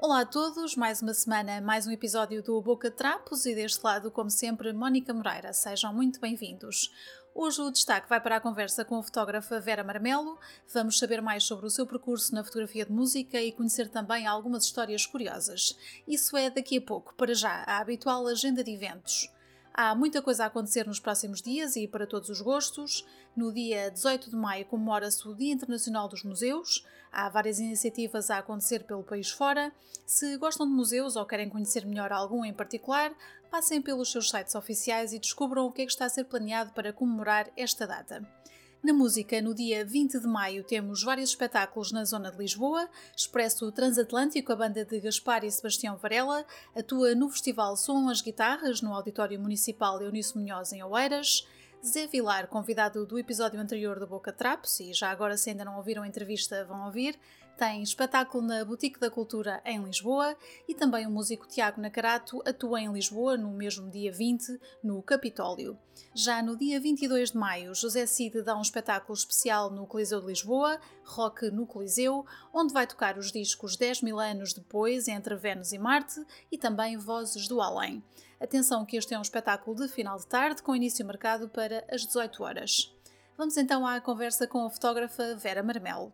[0.00, 4.08] Olá a todos, mais uma semana, mais um episódio do Boca Trapos e deste lado,
[4.08, 5.52] como sempre, Mónica Moreira.
[5.52, 6.92] Sejam muito bem-vindos.
[7.34, 10.38] Hoje o destaque vai para a conversa com a fotógrafa Vera Marmelo.
[10.72, 14.64] Vamos saber mais sobre o seu percurso na fotografia de música e conhecer também algumas
[14.64, 15.76] histórias curiosas.
[16.06, 17.14] Isso é daqui a pouco.
[17.14, 19.28] Para já, a habitual agenda de eventos.
[19.74, 23.06] Há muita coisa a acontecer nos próximos dias e para todos os gostos.
[23.34, 26.86] No dia 18 de maio comemora-se o Dia Internacional dos Museus.
[27.10, 29.72] Há várias iniciativas a acontecer pelo país fora.
[30.04, 33.14] Se gostam de museus ou querem conhecer melhor algum em particular,
[33.50, 36.72] passem pelos seus sites oficiais e descubram o que é que está a ser planeado
[36.72, 38.22] para comemorar esta data.
[38.82, 42.88] Na música, no dia 20 de maio, temos vários espetáculos na zona de Lisboa.
[43.16, 48.82] Expresso Transatlântico, a banda de Gaspar e Sebastião Varela, atua no festival Som as Guitarras,
[48.82, 51.46] no Auditório Municipal Eunice Munhoz, em Oeiras.
[51.86, 55.76] Zé Vilar, convidado do episódio anterior do Boca Trapos, e já agora se ainda não
[55.76, 57.16] ouviram a entrevista vão ouvir,
[57.56, 60.36] tem espetáculo na Boutique da Cultura em Lisboa
[60.68, 65.78] e também o músico Tiago Nacarato atua em Lisboa no mesmo dia 20, no Capitólio.
[66.14, 70.26] Já no dia 22 de maio, José Cid dá um espetáculo especial no Coliseu de
[70.26, 75.72] Lisboa, Rock no Coliseu, onde vai tocar os discos 10 mil anos depois, Entre Vênus
[75.72, 78.02] e Marte, e também Vozes do Além.
[78.40, 82.04] Atenção que este é um espetáculo de final de tarde, com início marcado para as
[82.04, 82.92] 18 horas.
[83.38, 86.12] Vamos então à conversa com a fotógrafa Vera Marmelo.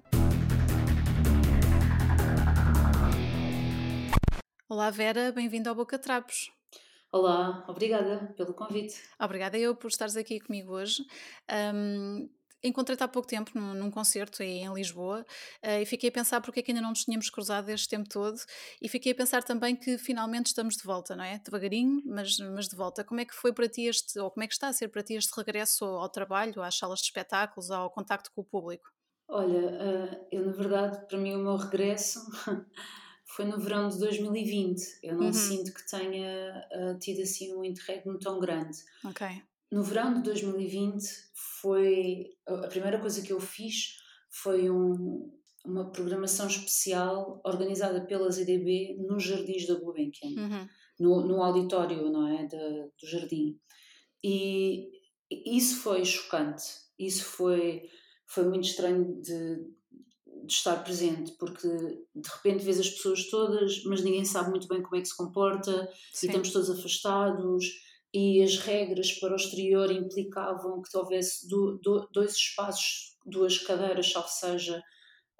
[4.70, 6.52] Olá Vera, bem-vinda ao Boca Trapos.
[7.10, 9.00] Olá, obrigada pelo convite.
[9.18, 11.02] Obrigada eu por estares aqui comigo hoje.
[11.74, 12.28] Um,
[12.62, 15.24] Encontrei-te há pouco tempo num, num concerto aí em Lisboa
[15.64, 18.10] uh, e fiquei a pensar porque é que ainda não nos tínhamos cruzado este tempo
[18.10, 18.36] todo
[18.82, 21.38] e fiquei a pensar também que finalmente estamos de volta, não é?
[21.38, 23.02] Devagarinho, mas, mas de volta.
[23.02, 25.02] Como é que foi para ti este, ou como é que está a ser para
[25.02, 28.90] ti este regresso ao trabalho, às salas de espetáculos, ao contacto com o público?
[29.28, 32.20] Olha, uh, eu na verdade, para mim o meu regresso
[33.38, 34.98] foi no verão de 2020.
[35.00, 35.32] Eu não uhum.
[35.32, 38.76] sinto que tenha uh, tido assim um interregno tão grande.
[39.70, 41.06] No verão de 2020
[41.60, 43.96] foi a primeira coisa que eu fiz
[44.28, 45.32] foi um,
[45.64, 50.68] uma programação especial organizada pela ZDB nos Jardins da Gulbenkian, uhum.
[50.98, 53.56] no, no auditório, não é, do jardim.
[54.24, 54.90] E
[55.30, 56.64] isso foi chocante.
[56.98, 57.88] Isso foi
[58.26, 59.77] foi muito estranho de,
[60.48, 64.82] de estar presente, porque de repente vês as pessoas todas, mas ninguém sabe muito bem
[64.82, 66.26] como é que se comporta, Sim.
[66.26, 67.66] e estamos todos afastados,
[68.12, 74.10] e as regras para o exterior implicavam que houvesse do, do, dois espaços, duas cadeiras,
[74.10, 74.82] salvo seja,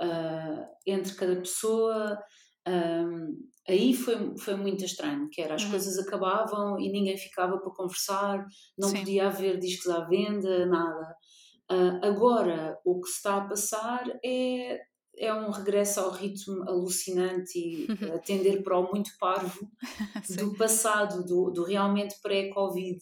[0.03, 2.23] uh, entre cada pessoa.
[2.69, 5.71] Um, aí foi, foi muito estranho, que era as uhum.
[5.71, 8.45] coisas acabavam e ninguém ficava para conversar,
[8.77, 8.99] não Sim.
[8.99, 11.17] podia haver discos à venda, nada.
[11.71, 14.79] Uh, agora, o que se está a passar é
[15.19, 18.15] é um regresso ao ritmo alucinante e uhum.
[18.15, 19.69] atender para o muito parvo
[20.39, 22.99] do passado, do, do realmente pré-Covid.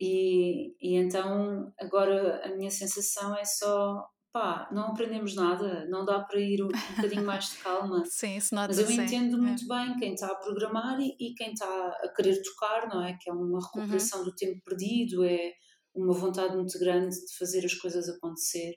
[0.00, 4.04] E, e então agora a minha sensação é só
[4.34, 8.02] pá, não aprendemos nada, não dá para ir um, bocadinho mais de calma.
[8.04, 9.86] Sim, isso nota Mas eu entendo muito é.
[9.86, 13.16] bem quem está a programar e, e, quem está a querer tocar, não é?
[13.20, 14.24] Que é uma recuperação uhum.
[14.24, 15.52] do tempo perdido, é
[15.94, 18.74] uma vontade muito grande de fazer as coisas acontecer.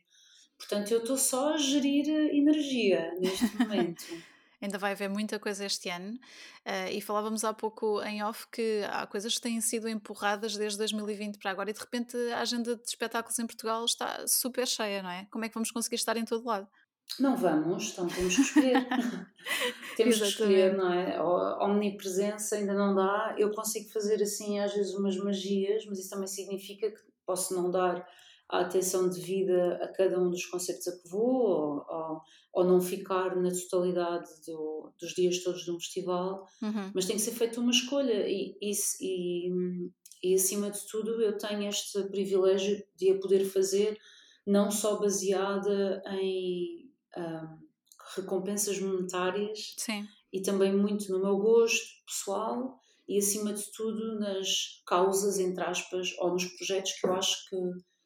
[0.57, 4.05] Portanto, eu estou só a gerir energia neste momento.
[4.59, 8.83] Ainda vai haver muita coisa este ano uh, e falávamos há pouco em off que
[8.89, 12.75] há coisas que têm sido empurradas desde 2020 para agora e de repente a agenda
[12.75, 15.27] de espetáculos em Portugal está super cheia, não é?
[15.29, 16.67] Como é que vamos conseguir estar em todo lado?
[17.19, 18.87] Não vamos, então temos que escolher.
[19.95, 21.21] temos que escolher, não é?
[21.61, 23.35] Omnipresença ainda não dá.
[23.37, 27.71] Eu consigo fazer assim às vezes umas magias, mas isso também significa que posso não
[27.71, 28.07] dar
[28.49, 32.21] a atenção devida a cada um dos concertos a que vou, ou, ou,
[32.53, 36.91] ou não ficar na totalidade do, dos dias todos de um festival, uhum.
[36.93, 38.71] mas tem que ser feita uma escolha e, e,
[39.01, 39.89] e,
[40.23, 43.99] e, acima de tudo eu tenho este privilégio de a poder fazer
[44.45, 47.67] não só baseada em um,
[48.15, 50.07] recompensas monetárias Sim.
[50.31, 52.79] e também muito no meu gosto pessoal
[53.09, 57.57] e acima de tudo nas causas, entre aspas, ou nos projetos que eu acho que
[57.57, 57.96] que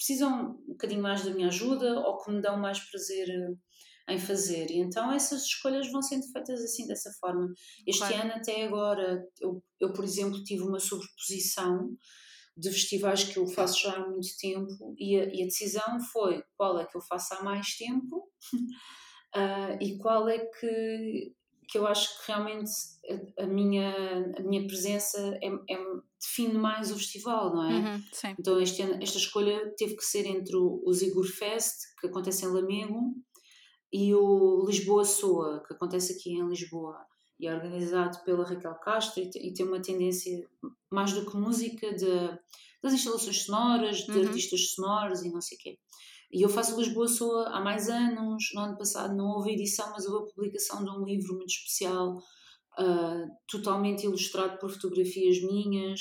[0.00, 4.18] precisam um bocadinho mais da minha ajuda ou que me dão mais prazer eh, em
[4.18, 4.70] fazer.
[4.70, 7.52] E então essas escolhas vão sendo feitas assim, dessa forma.
[7.86, 8.22] Este claro.
[8.22, 11.94] ano, até agora, eu, eu, por exemplo, tive uma sobreposição
[12.56, 16.42] de festivais que eu faço já há muito tempo e a, e a decisão foi
[16.56, 18.16] qual é que eu faço há mais tempo
[19.36, 21.34] uh, e qual é que
[21.70, 22.70] que eu acho que realmente
[23.38, 23.94] a, a minha,
[24.36, 25.78] a minha presença é, é,
[26.20, 27.74] define mais o festival, não é?
[27.74, 28.02] Uhum,
[28.38, 32.48] então este esta escolha teve que ser entre o, o Zigur Fest, que acontece em
[32.48, 33.14] Lamego,
[33.92, 36.96] e o Lisboa Soa, que acontece aqui em Lisboa
[37.38, 40.46] e é organizado pela Raquel Castro e, e tem uma tendência
[40.90, 42.38] mais do que música de,
[42.82, 44.26] das instalações sonoras, de uhum.
[44.26, 45.78] artistas sonoros e não sei o quê.
[46.32, 48.50] E eu faço Lisboa Soa há mais anos.
[48.54, 52.16] No ano passado não houve edição, mas houve a publicação de um livro muito especial,
[52.78, 56.00] uh, totalmente ilustrado por fotografias minhas.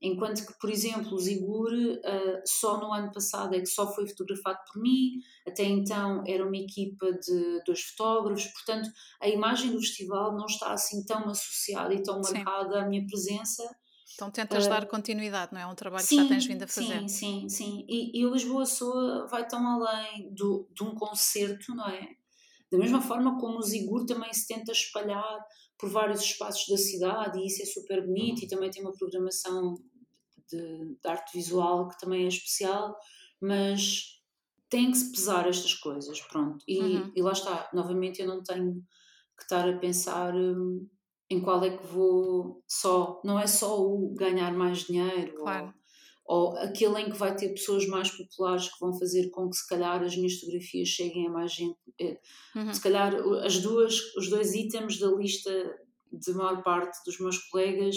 [0.00, 4.06] Enquanto que, por exemplo, o Zigur uh, só no ano passado é que só foi
[4.06, 5.12] fotografado por mim,
[5.46, 8.90] até então era uma equipa de dois fotógrafos, portanto
[9.20, 12.34] a imagem do festival não está assim tão associada e tão Sim.
[12.34, 13.62] marcada à minha presença.
[14.14, 15.64] Então tentas uh, dar continuidade, não é?
[15.64, 17.00] É um trabalho sim, que já tens vindo a fazer.
[17.00, 17.86] Sim, sim, sim.
[17.88, 22.08] E, e o Lisboa Soa vai tão além do, de um concerto, não é?
[22.70, 25.44] Da mesma forma como o Zigur também se tenta espalhar
[25.78, 29.74] por vários espaços da cidade e isso é super bonito e também tem uma programação
[30.48, 32.96] de, de arte visual que também é especial,
[33.40, 34.20] mas
[34.68, 36.64] tem que se pesar estas coisas, pronto.
[36.66, 37.12] E, uhum.
[37.14, 38.82] e lá está, novamente eu não tenho
[39.36, 40.88] que estar a pensar hum,
[41.34, 45.74] em qual é que vou só, não é só o ganhar mais dinheiro claro.
[46.24, 49.56] ou, ou aquele em que vai ter pessoas mais populares que vão fazer com que
[49.56, 51.78] se calhar as minhas fotografias cheguem a mais gente.
[52.00, 52.18] Eh,
[52.56, 52.72] uhum.
[52.72, 53.14] Se calhar
[53.44, 55.50] as duas, os dois itens da lista
[56.12, 57.96] de maior parte dos meus colegas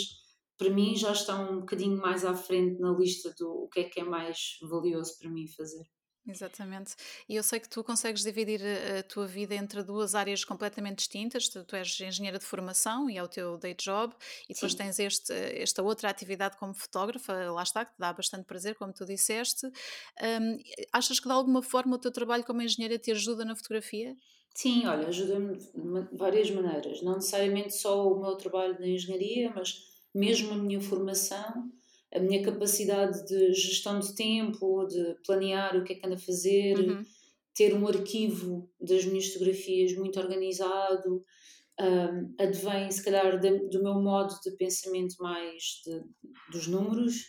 [0.57, 3.83] para mim já estão um bocadinho mais à frente na lista do o que é
[3.83, 5.85] que é mais valioso para mim fazer.
[6.27, 6.93] Exatamente.
[7.29, 8.61] E eu sei que tu consegues dividir
[8.99, 11.47] a tua vida entre duas áreas completamente distintas.
[11.47, 14.13] Tu, tu és engenheira de formação e é o teu day job,
[14.49, 14.77] e depois Sim.
[14.77, 18.91] tens este, esta outra atividade como fotógrafa, lá está, que te dá bastante prazer, como
[18.91, 19.67] tu disseste.
[19.67, 20.57] Um,
[20.91, 24.15] achas que de alguma forma o teu trabalho como engenheira te ajuda na fotografia?
[24.53, 27.01] Sim, olha, ajuda-me de várias maneiras.
[27.01, 29.83] Não necessariamente só o meu trabalho na engenharia, mas
[30.13, 31.71] mesmo a minha formação,
[32.13, 36.19] a minha capacidade de gestão de tempo, de planear o que é que ando a
[36.19, 37.03] fazer, uhum.
[37.53, 41.23] ter um arquivo das minhas fotografias muito organizado,
[41.79, 46.01] um, advém se calhar de, do meu modo de pensamento mais de,
[46.51, 47.25] dos números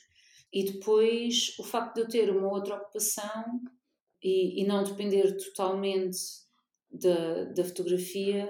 [0.52, 3.44] e depois o facto de eu ter uma outra ocupação
[4.22, 6.18] e, e não depender totalmente
[6.90, 8.48] da, da fotografia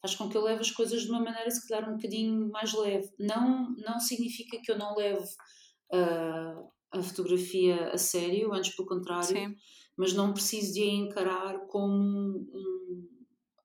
[0.00, 2.72] faz com que eu leve as coisas de uma maneira se calhar um bocadinho mais
[2.72, 3.10] leve.
[3.18, 5.26] Não, não significa que eu não leve
[5.92, 9.54] uh, a fotografia a sério, antes pelo contrário, Sim.
[9.96, 11.94] mas não preciso de a encarar como
[12.52, 13.08] um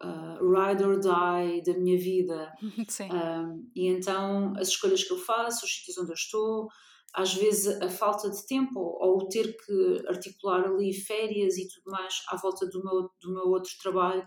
[0.03, 2.53] uh, ride or die da minha vida.
[3.05, 6.67] Uh, e então as escolhas que eu faço, os sítios onde eu estou,
[7.13, 11.91] às vezes a falta de tempo ou o ter que articular ali férias e tudo
[11.91, 14.23] mais à volta do meu, do meu outro trabalho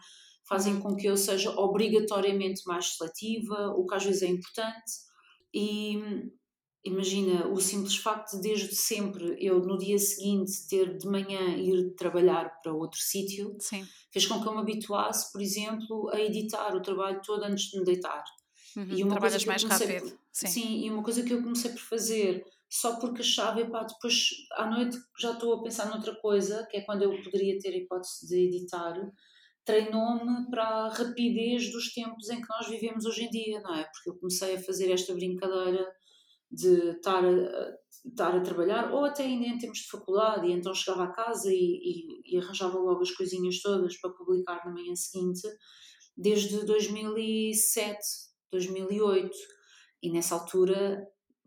[0.48, 0.80] fazem uhum.
[0.80, 4.92] com que eu seja obrigatoriamente mais seletiva, o que às vezes é importante.
[5.52, 5.98] E
[6.84, 11.94] imagina, o simples facto de desde sempre eu no dia seguinte ter de manhã ir
[11.94, 13.56] trabalhar para outro sítio
[14.12, 17.78] fez com que eu me habituasse, por exemplo, a editar o trabalho todo antes de
[17.78, 18.24] me deitar.
[18.76, 20.10] Uhum, e uma Trabalhas mais rápido.
[20.10, 20.46] Por, sim.
[20.46, 24.66] sim, e uma coisa que eu comecei por fazer só porque achava, epá, depois à
[24.66, 28.26] noite já estou a pensar noutra coisa, que é quando eu poderia ter a hipótese
[28.26, 28.94] de editar,
[29.64, 33.84] treinou-me para a rapidez dos tempos em que nós vivemos hoje em dia, não é?
[33.84, 35.86] Porque eu comecei a fazer esta brincadeira
[36.50, 37.74] de estar a,
[38.06, 41.52] estar a trabalhar, ou até ainda em termos de faculdade, e então chegava a casa
[41.52, 45.46] e, e, e arranjava logo as coisinhas todas para publicar na manhã seguinte,
[46.16, 47.98] desde 2007,
[48.50, 49.30] 2008.
[50.02, 51.04] E nessa altura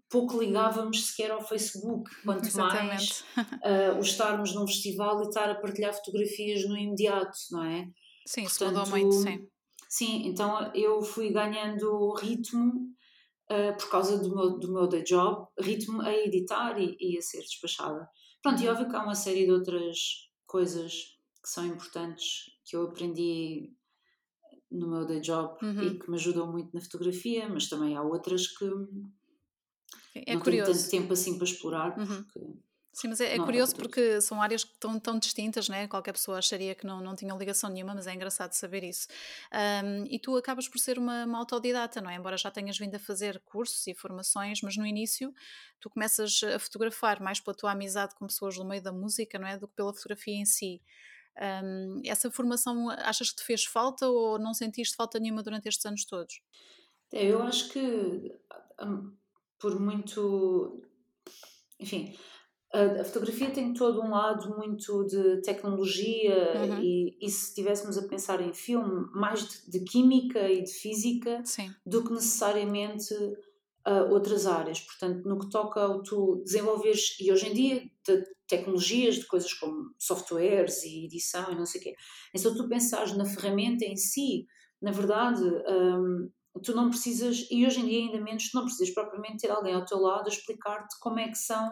[0.10, 2.88] pouco ligávamos sequer ao Facebook, quanto Exatamente.
[2.88, 3.24] mais
[3.96, 7.88] uh, o estarmos num festival e estar a partilhar fotografias no imediato, não é?
[8.28, 9.48] Sim, Portanto, isso mudou muito, sim.
[9.90, 12.92] Sim, então eu fui ganhando ritmo
[13.52, 17.22] uh, por causa do meu, do meu day job, ritmo a editar e, e a
[17.22, 18.08] ser despachada.
[18.42, 19.98] Pronto, e óbvio que há uma série de outras
[20.48, 20.94] coisas
[21.44, 23.74] que são importantes que eu aprendi
[24.72, 25.84] no meu day job uhum.
[25.84, 28.66] e que me ajudam muito na fotografia, mas também há outras que
[30.16, 30.72] é não curioso.
[30.72, 32.24] tenho tanto tempo assim para explorar, uhum.
[32.24, 32.40] porque
[32.94, 35.88] Sim, mas é, é curioso porque são áreas que estão tão distintas, né?
[35.88, 39.08] Qualquer pessoa acharia que não, não tinham ligação nenhuma, mas é engraçado saber isso.
[39.84, 42.16] Um, e tu acabas por ser uma, uma, autodidata, não é?
[42.16, 45.34] Embora já tenhas vindo a fazer cursos e formações, mas no início
[45.80, 49.48] tu começas a fotografar mais pela tua amizade com pessoas no meio da música, não
[49.48, 49.58] é?
[49.58, 50.82] Do que pela fotografia em si.
[51.64, 55.86] Um, essa formação achas que te fez falta ou não sentiste falta nenhuma durante estes
[55.86, 56.42] anos todos?
[57.14, 58.32] É, eu acho que
[59.60, 60.82] por muito.
[61.80, 62.16] Enfim,
[62.74, 66.82] a, fotografia tem todo um lado muito de tecnologia uhum.
[66.82, 71.42] e, e, se estivéssemos a pensar em filme, mais de, de química e de física
[71.44, 71.74] Sim.
[71.86, 74.80] do que necessariamente uh, outras áreas.
[74.80, 77.84] Portanto, no que toca ao tu desenvolveres, e hoje em dia
[78.48, 81.96] tecnologias, de coisas como softwares e edição e não sei o quê.
[82.34, 84.46] Então, tu pensares na ferramenta em si,
[84.82, 86.30] na verdade, um,
[86.62, 89.74] tu não precisas, e hoje em dia ainda menos, tu não precisas propriamente ter alguém
[89.74, 91.72] ao teu lado a explicar-te como é que são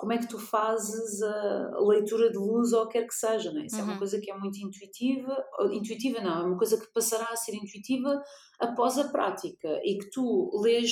[0.00, 3.52] como é que tu fazes a leitura de luz ou o que quer que seja,
[3.52, 3.66] não é?
[3.66, 3.82] Isso uhum.
[3.82, 3.98] é uma uhum.
[3.98, 8.18] coisa que é muito intuitiva, intuitiva não, é uma coisa que passará a ser intuitiva
[8.58, 10.90] após a prática e que tu lês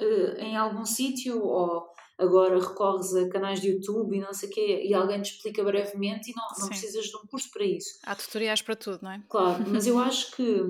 [0.00, 1.86] uh, em algum sítio ou
[2.18, 5.62] agora recorres a canais de YouTube e não sei o quê e alguém te explica
[5.62, 7.98] brevemente e não, não precisas de um curso para isso.
[8.04, 9.22] Há tutoriais para tudo, não é?
[9.28, 10.64] Claro, mas eu acho que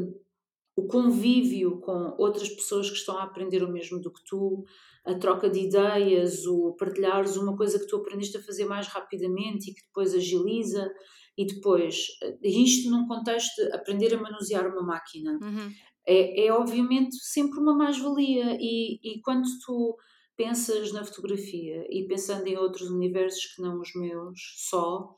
[0.80, 4.64] o convívio com outras pessoas que estão a aprender o mesmo do que tu,
[5.04, 9.70] a troca de ideias, o partilhares uma coisa que tu aprendeste a fazer mais rapidamente
[9.70, 10.90] e que depois agiliza,
[11.37, 15.70] e depois, eh, isto num contexto de aprender a manusear uma máquina, uhum.
[16.06, 18.56] é, é obviamente sempre uma mais-valia.
[18.58, 19.96] E, e quando tu
[20.37, 25.14] pensas na fotografia e pensando em outros universos que não os meus só,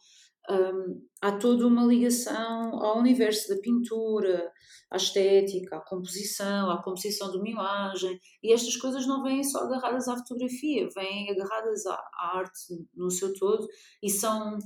[0.50, 4.50] um, há toda uma ligação ao universo da pintura,
[4.90, 9.60] à estética, à composição, à composição de uma imagem, e estas coisas não vêm só
[9.60, 13.66] agarradas à fotografia, vêm agarradas à, à arte no seu todo
[14.02, 14.58] e são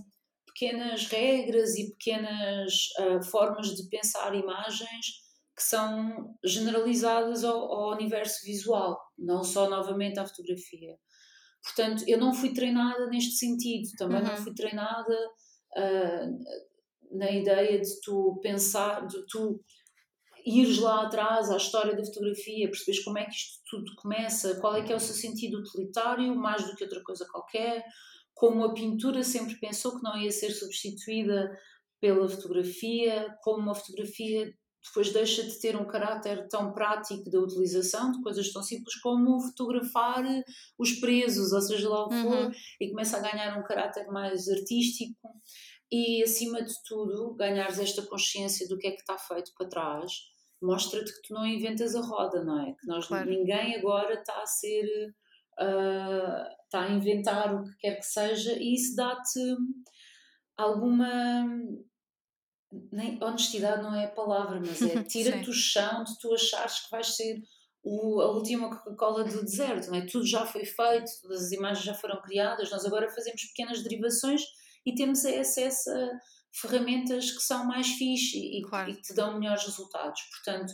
[0.47, 8.45] pequenas regras e pequenas uh, formas de pensar imagens que são generalizadas ao, ao universo
[8.45, 10.97] visual, não só novamente à fotografia.
[11.63, 14.29] Portanto, eu não fui treinada neste sentido, também uhum.
[14.29, 15.17] não fui treinada
[15.77, 19.61] uh, na ideia de tu pensar, de tu
[20.45, 24.77] ires lá atrás à história da fotografia, percebes como é que isto tudo começa, qual
[24.77, 27.85] é que é o seu sentido utilitário, mais do que outra coisa qualquer,
[28.33, 31.51] como a pintura sempre pensou que não ia ser substituída
[32.01, 34.55] pela fotografia, como a fotografia
[34.87, 39.41] depois deixa de ter um caráter tão prático da utilização de coisas tão simples como
[39.41, 40.25] fotografar
[40.79, 42.53] os presos, ou seja lá o que for, uhum.
[42.81, 45.29] e começa a ganhar um caráter mais artístico
[45.91, 50.13] e, acima de tudo, ganhares esta consciência do que é que está feito para trás,
[50.61, 52.73] mostra-te que tu não inventas a roda, não é?
[52.73, 53.29] Que nós, claro.
[53.31, 55.15] ninguém agora está a ser.
[55.59, 59.41] Uh, está a inventar o que quer que seja e isso dá-te
[60.57, 61.47] alguma
[62.93, 66.91] nem honestidade não é a palavra, mas é tira-te o chão de tu achares que
[66.91, 67.43] vais ser
[67.83, 70.07] o, a última Coca-Cola do deserto, não é?
[70.07, 74.43] Tudo já foi feito, todas as imagens já foram criadas, nós agora fazemos pequenas derivações
[74.85, 76.11] e temos acesso a
[76.53, 78.91] ferramentas que são mais fixe e, claro.
[78.91, 80.21] e que te dão melhores resultados.
[80.31, 80.73] Portanto,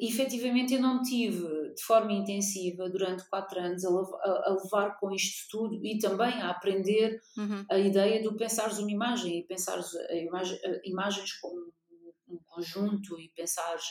[0.00, 5.10] efetivamente eu não tive de forma intensiva durante quatro anos a, a, a levar com
[5.12, 7.64] isto tudo e também a aprender uhum.
[7.70, 11.72] a ideia do pensares uma imagem e pensares a imagem, a imagens como
[12.28, 13.84] um conjunto e pensares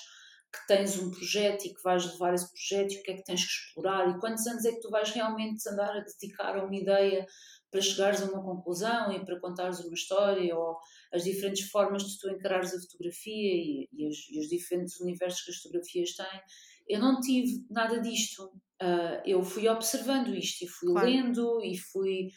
[0.51, 3.23] que tens um projeto e que vais levar esse projeto e o que é que
[3.23, 6.63] tens que explorar e quantos anos é que tu vais realmente andar a dedicar a
[6.63, 7.25] uma ideia
[7.71, 10.77] para chegares a uma conclusão e para contares uma história ou
[11.11, 15.41] as diferentes formas de tu encarares a fotografia e, e, os, e os, diferentes universos
[15.41, 16.41] que as fotografias têm.
[16.87, 18.43] Eu não tive nada disto.
[18.81, 21.07] Uh, eu fui observando isto e fui claro.
[21.07, 22.27] lendo e fui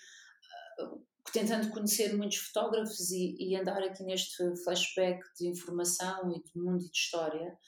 [0.80, 6.56] uh, tentando conhecer muitos fotógrafos e, e, andar aqui neste flashback de informação e de
[6.56, 7.58] mundo e de história.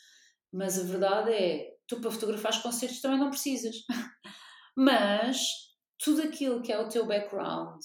[0.52, 3.76] Mas a verdade é, tu para fotografar concertos também não precisas.
[4.76, 5.65] Mas
[5.98, 7.80] tudo aquilo que é o teu background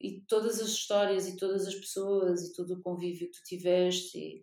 [0.00, 4.42] e todas as histórias e todas as pessoas e todo o convívio que tu tiveste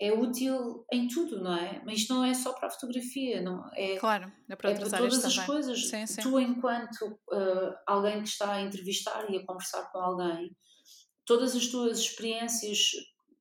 [0.00, 1.80] é útil em tudo, não é?
[1.84, 3.96] Mas isto não é só para a fotografia, não é?
[3.96, 5.88] Claro, é para, é para todas as coisas.
[5.88, 6.20] Sim, sim.
[6.20, 10.56] Tu, enquanto uh, alguém que está a entrevistar e a conversar com alguém,
[11.24, 12.90] todas as tuas experiências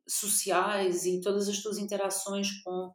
[0.07, 2.93] sociais e todas as tuas interações com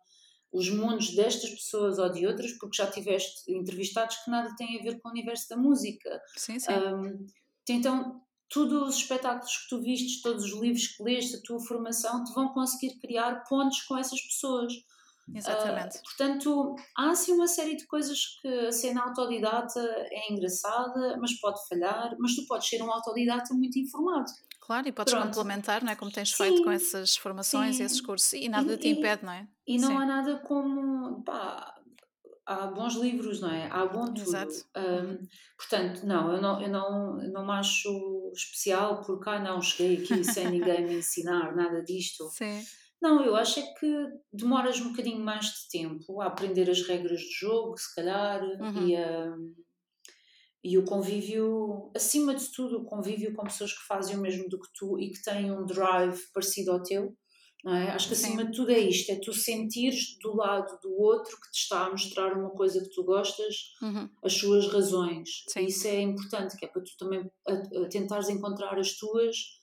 [0.52, 4.83] os mundos destas pessoas ou de outras, porque já tiveste entrevistados que nada têm a
[4.83, 6.21] ver com o universo da música.
[6.37, 6.73] Sim, sim.
[6.73, 7.26] Um,
[7.69, 12.25] então, todos os espetáculos que tu vistes, todos os livros que leste, a tua formação,
[12.25, 14.73] te vão conseguir criar pontos com essas pessoas.
[15.35, 15.99] Exatamente.
[15.99, 21.35] Uh, portanto, há assim uma série de coisas que a cena autodidata é engraçada, mas
[21.35, 24.31] pode falhar, mas tu podes ser um autodidata muito informado.
[24.69, 25.29] Claro, e podes Pronto.
[25.29, 25.97] complementar, não é?
[25.97, 27.83] Como tens sim, feito com essas formações sim.
[27.83, 29.49] e esses cursos, e nada e, te impede, não é?
[29.67, 29.97] E não sim.
[29.97, 31.25] há nada como.
[31.25, 31.75] Pá,
[32.45, 33.67] há bons livros, não é?
[33.73, 34.21] Há bom tudo.
[34.21, 34.53] Exato.
[34.77, 39.63] Um, portanto, não eu, não, eu não, eu não me acho especial porque, ah, não,
[39.63, 42.29] cheguei aqui sem ninguém me ensinar nada disto.
[42.29, 42.63] Sim.
[43.01, 47.23] Não, eu acho é que demoras um bocadinho mais de tempo a aprender as regras
[47.23, 48.87] do jogo, se calhar, uhum.
[48.87, 49.35] e a
[50.62, 54.59] e o convívio, acima de tudo, o convívio com pessoas que fazem o mesmo do
[54.59, 57.17] que tu e que têm um drive parecido ao teu,
[57.67, 57.91] é?
[57.91, 58.50] Acho que acima Sim.
[58.50, 61.91] de tudo é isto: é tu sentires do lado do outro que te está a
[61.91, 64.09] mostrar uma coisa que tu gostas, uhum.
[64.23, 65.29] as suas razões.
[65.49, 65.65] Sim.
[65.65, 69.59] Isso é importante, que é para tu também a, a tentares encontrar as tuas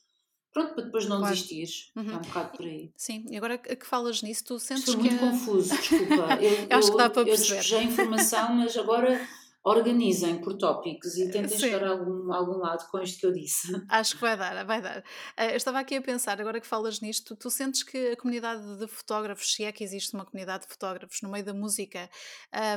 [0.52, 1.34] pronto, para depois não claro.
[1.34, 1.90] desistires.
[1.96, 2.10] Uhum.
[2.10, 2.90] É um bocado por aí.
[2.96, 5.10] Sim, e agora que falas nisso, tu sentes Estou que...
[5.10, 6.38] muito confuso, desculpa.
[6.40, 7.72] Eu, eu acho que dá para perceber.
[7.72, 9.28] Eu a informação, mas agora
[9.66, 11.58] organizem por tópicos e tentem Sim.
[11.58, 13.66] chegar a algum, a algum lado com isto que eu disse.
[13.90, 15.00] Acho que vai dar, vai dar.
[15.00, 18.78] Uh, eu estava aqui a pensar, agora que falas nisto, tu sentes que a comunidade
[18.78, 22.08] de fotógrafos, se é que existe uma comunidade de fotógrafos no meio da música,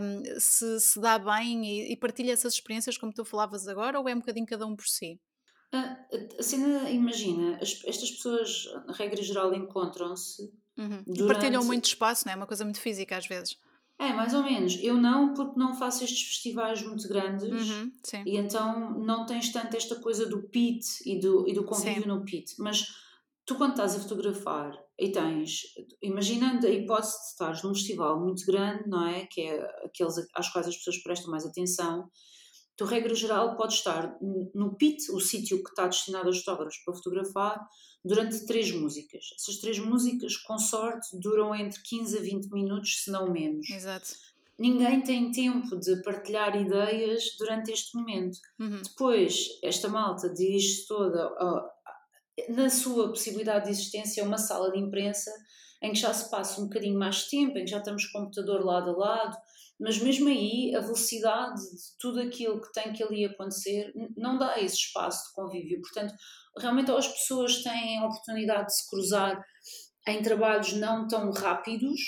[0.01, 4.09] um, se, se dá bem e, e partilha essas experiências como tu falavas agora ou
[4.09, 5.21] é um bocadinho cada um por si?
[5.71, 5.95] A,
[6.39, 10.41] a cena, imagina, as, estas pessoas, na regra geral, encontram-se.
[10.75, 11.03] Uhum.
[11.05, 11.33] Durante...
[11.33, 12.35] Partilham muito espaço, não é?
[12.35, 13.57] Uma coisa muito física às vezes.
[13.99, 14.79] É, mais ou menos.
[14.81, 17.91] Eu não, porque não faço estes festivais muito grandes uhum,
[18.25, 22.07] e então não tens tanto esta coisa do pit e do, e do convívio sim.
[22.07, 22.55] no pit.
[22.59, 22.87] Mas
[23.45, 25.63] tu, quando estás a fotografar e tens,
[26.01, 29.25] imaginando a hipótese de estares num festival muito grande, não é?
[29.25, 32.09] Que é aqueles às quais as pessoas prestam mais atenção,
[32.79, 34.17] tu, regra geral, podes estar
[34.55, 37.67] no pit, o sítio que está destinado aos fotógrafos para fotografar,
[38.05, 39.25] durante três músicas.
[39.35, 43.69] Essas três músicas, com sorte, duram entre 15 a 20 minutos, se não menos.
[43.69, 44.11] Exato.
[44.57, 48.37] Ninguém tem tempo de partilhar ideias durante este momento.
[48.57, 48.81] Uhum.
[48.81, 55.31] Depois, esta malta diz toda, uh, na sua possibilidade de existência, uma sala de imprensa
[55.81, 58.21] em que já se passa um bocadinho mais tempo, em que já estamos com o
[58.23, 59.37] computador lado a lado,
[59.79, 64.59] mas mesmo aí a velocidade de tudo aquilo que tem que ali acontecer não dá
[64.59, 65.81] esse espaço de convívio.
[65.81, 66.13] Portanto,
[66.57, 69.41] realmente as pessoas têm a oportunidade de se cruzar
[70.07, 71.99] em trabalhos não tão rápidos,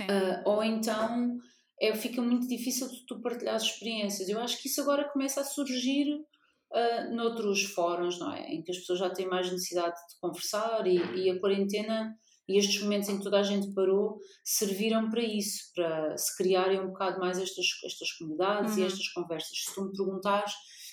[0.00, 1.36] uh, ou então
[1.80, 4.28] é, fica muito difícil de tu partilhar as experiências.
[4.28, 8.46] Eu acho que isso agora começa a surgir uh, noutros fóruns, não é?
[8.48, 12.16] Em que as pessoas já têm mais necessidade de conversar e, e a quarentena
[12.48, 16.80] e estes momentos em que toda a gente parou serviram para isso, para se criarem
[16.80, 18.82] um bocado mais estas, estas comunidades uhum.
[18.82, 19.64] e estas conversas.
[19.64, 20.52] Se tu me perguntares,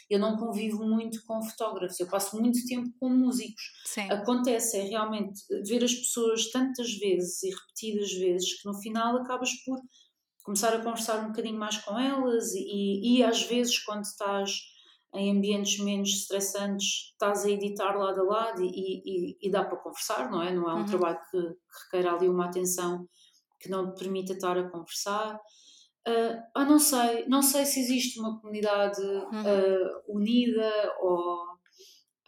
[0.09, 3.63] eu não convivo muito com fotógrafos, eu passo muito tempo com músicos.
[3.85, 4.09] Sim.
[4.11, 9.51] Acontece é realmente ver as pessoas tantas vezes e repetidas vezes que no final acabas
[9.65, 9.79] por
[10.43, 14.51] começar a conversar um bocadinho mais com elas e, e às vezes quando estás
[15.13, 19.77] em ambientes menos estressantes estás a editar lado a lado e, e, e dá para
[19.77, 20.53] conversar, não é?
[20.53, 20.85] Não é um uhum.
[20.85, 23.07] trabalho que, que requer ali uma atenção
[23.59, 25.35] que não te permita estar a conversar.
[26.07, 29.41] Uh, ah, não sei, não sei se existe uma comunidade uhum.
[29.41, 31.43] uh, unida ou,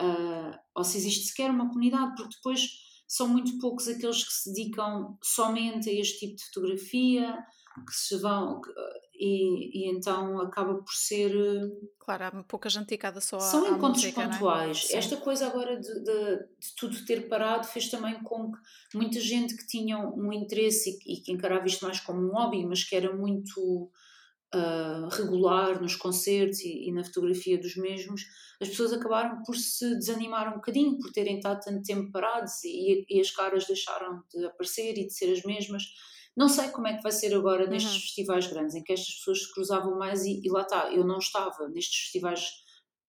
[0.02, 2.68] uh, ou se existe sequer uma comunidade, porque depois
[3.08, 7.38] são muito poucos aqueles que se dedicam somente a este tipo de fotografia,
[7.88, 8.60] que se vão
[9.24, 11.32] e, e então acaba por ser
[12.00, 14.28] claro, há pouca gente dedicada só são à encontros música, é?
[14.28, 14.98] pontuais é?
[14.98, 19.56] esta coisa agora de, de, de, tudo ter parado fez também com que muita gente
[19.56, 22.96] que tinha um interesse e, e que encarava isto mais como um hobby mas que
[22.96, 23.92] era muito
[24.56, 28.26] uh, regular nos concertos e, e, na fotografia dos mesmos,
[28.60, 33.06] as pessoas acabaram por se desanimar um bocadinho, por terem estado tanto tempo parados e,
[33.10, 35.84] e as caras deixaram de aparecer e de ser as mesmas.
[36.36, 38.00] Não sei como é que vai ser agora nestes uhum.
[38.00, 41.18] festivais grandes, em que estas pessoas se cruzavam mais e, e, lá está, eu não
[41.18, 42.50] estava nestes festivais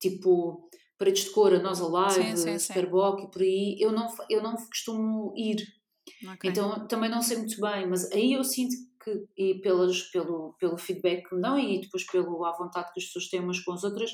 [0.01, 4.57] tipo Paredes de Cor, a Nós Alive, Superboc e por aí, eu não, eu não
[4.57, 5.67] costumo ir.
[6.35, 6.51] Okay.
[6.51, 10.79] Então também não sei muito bem, mas aí eu sinto que, e pelas, pelo, pelo
[10.79, 13.73] feedback que me dão e depois pelo à vontade que as pessoas têm umas com
[13.73, 14.11] as outras,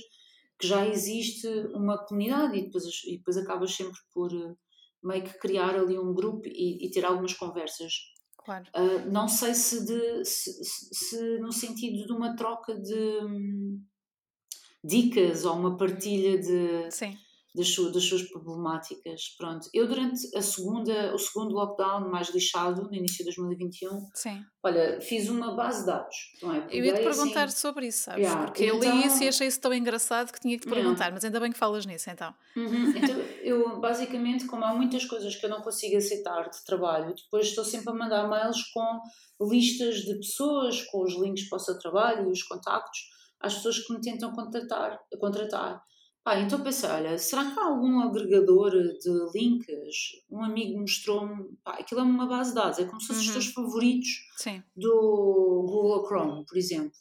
[0.59, 4.55] que já existe uma comunidade e depois, e depois acabas sempre por eh,
[5.03, 7.93] meio que criar ali um grupo e, e ter algumas conversas.
[8.49, 8.65] Claro.
[8.75, 13.79] Uh, não sei se, de, se, se, se, no sentido de uma troca de hum,
[14.83, 17.15] dicas ou uma partilha de, Sim
[17.59, 19.35] das, suas, das suas problemáticas.
[19.37, 24.45] Pronto, eu durante a segunda, o segundo lockdown mais lixado, no início de 2021, Sim.
[24.63, 26.17] olha, fiz uma base de dados.
[26.41, 26.67] Não é?
[26.71, 28.23] eu ia te perguntar assim, sobre isso, sabes?
[28.23, 30.73] Yeah, Porque então, eu li isso e achei isso tão engraçado que tinha que te
[30.73, 31.15] perguntar, yeah.
[31.15, 32.33] mas ainda bem que falas nisso então.
[32.57, 37.15] Uhum, então, eu basicamente, como há muitas coisas que eu não consigo aceitar de trabalho,
[37.15, 39.01] depois estou sempre a mandar mails com
[39.51, 43.01] listas de pessoas, com os links para o seu trabalho e os contactos
[43.41, 45.01] às pessoas que me tentam contratar.
[45.19, 45.83] contratar.
[46.29, 50.11] Ah, então pensei, olha, será que há algum agregador de links?
[50.31, 53.29] Um amigo mostrou-me, aquilo é uma base de dados, é como se fossem uhum.
[53.29, 54.63] os teus favoritos Sim.
[54.77, 56.93] do Google Chrome, por exemplo.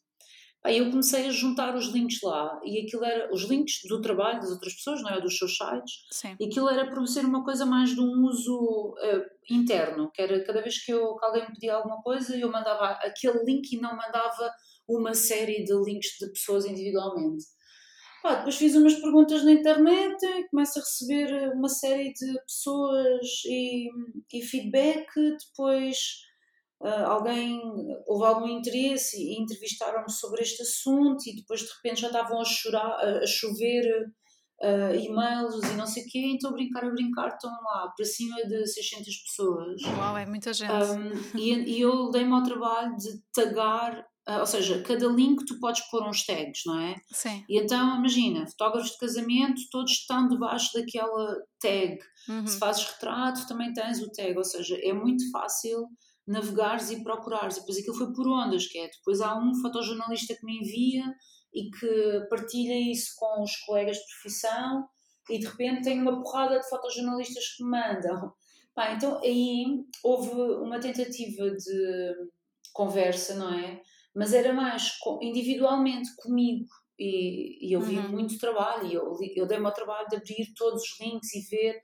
[0.64, 4.40] Aí eu comecei a juntar os links lá e aquilo era os links do trabalho
[4.40, 5.20] das outras pessoas, não é?
[5.20, 6.06] Dos seus sites.
[6.10, 6.38] Sim.
[6.40, 10.42] E aquilo era para ser uma coisa mais de um uso uh, interno, que era
[10.46, 13.82] cada vez que, eu, que alguém me pedia alguma coisa, eu mandava aquele link e
[13.82, 14.50] não mandava
[14.88, 17.44] uma série de links de pessoas individualmente.
[18.28, 20.18] Pá, depois fiz umas perguntas na internet,
[20.52, 23.88] começo a receber uma série de pessoas e,
[24.34, 25.98] e feedback, depois
[26.82, 27.58] uh, alguém,
[28.06, 32.44] houve algum interesse e entrevistaram-me sobre este assunto e depois de repente já estavam a,
[32.44, 33.86] chorar, a chover
[34.62, 38.36] uh, e-mails e não sei o quê, então brincar a brincar estão lá para cima
[38.46, 39.82] de 600 pessoas.
[39.84, 40.74] Uau, é muita gente.
[40.74, 45.82] Um, e, e eu dei-me ao trabalho de tagar ou seja, cada link tu podes
[45.90, 46.96] pôr uns tags, não é?
[47.12, 47.46] Sim.
[47.48, 51.98] E então, imagina, fotógrafos de casamento, todos estão debaixo daquela tag.
[52.28, 52.46] Uhum.
[52.46, 55.88] Se fazes retrato, também tens o tag, ou seja, é muito fácil
[56.28, 57.56] navegares e procurares.
[57.56, 61.06] E depois aquilo foi por ondas, que é, depois há um fotojornalista que me envia
[61.54, 64.86] e que partilha isso com os colegas de profissão
[65.30, 68.34] e de repente tem uma porrada de fotojornalistas que me mandam.
[68.76, 69.66] Pá, então aí
[70.04, 70.30] houve
[70.62, 72.14] uma tentativa de
[72.74, 73.82] conversa, não é?
[74.18, 76.66] Mas era mais individualmente comigo.
[77.00, 78.10] E, e eu vi uhum.
[78.10, 81.80] muito trabalho, e eu, eu dei-me ao trabalho de abrir todos os links e ver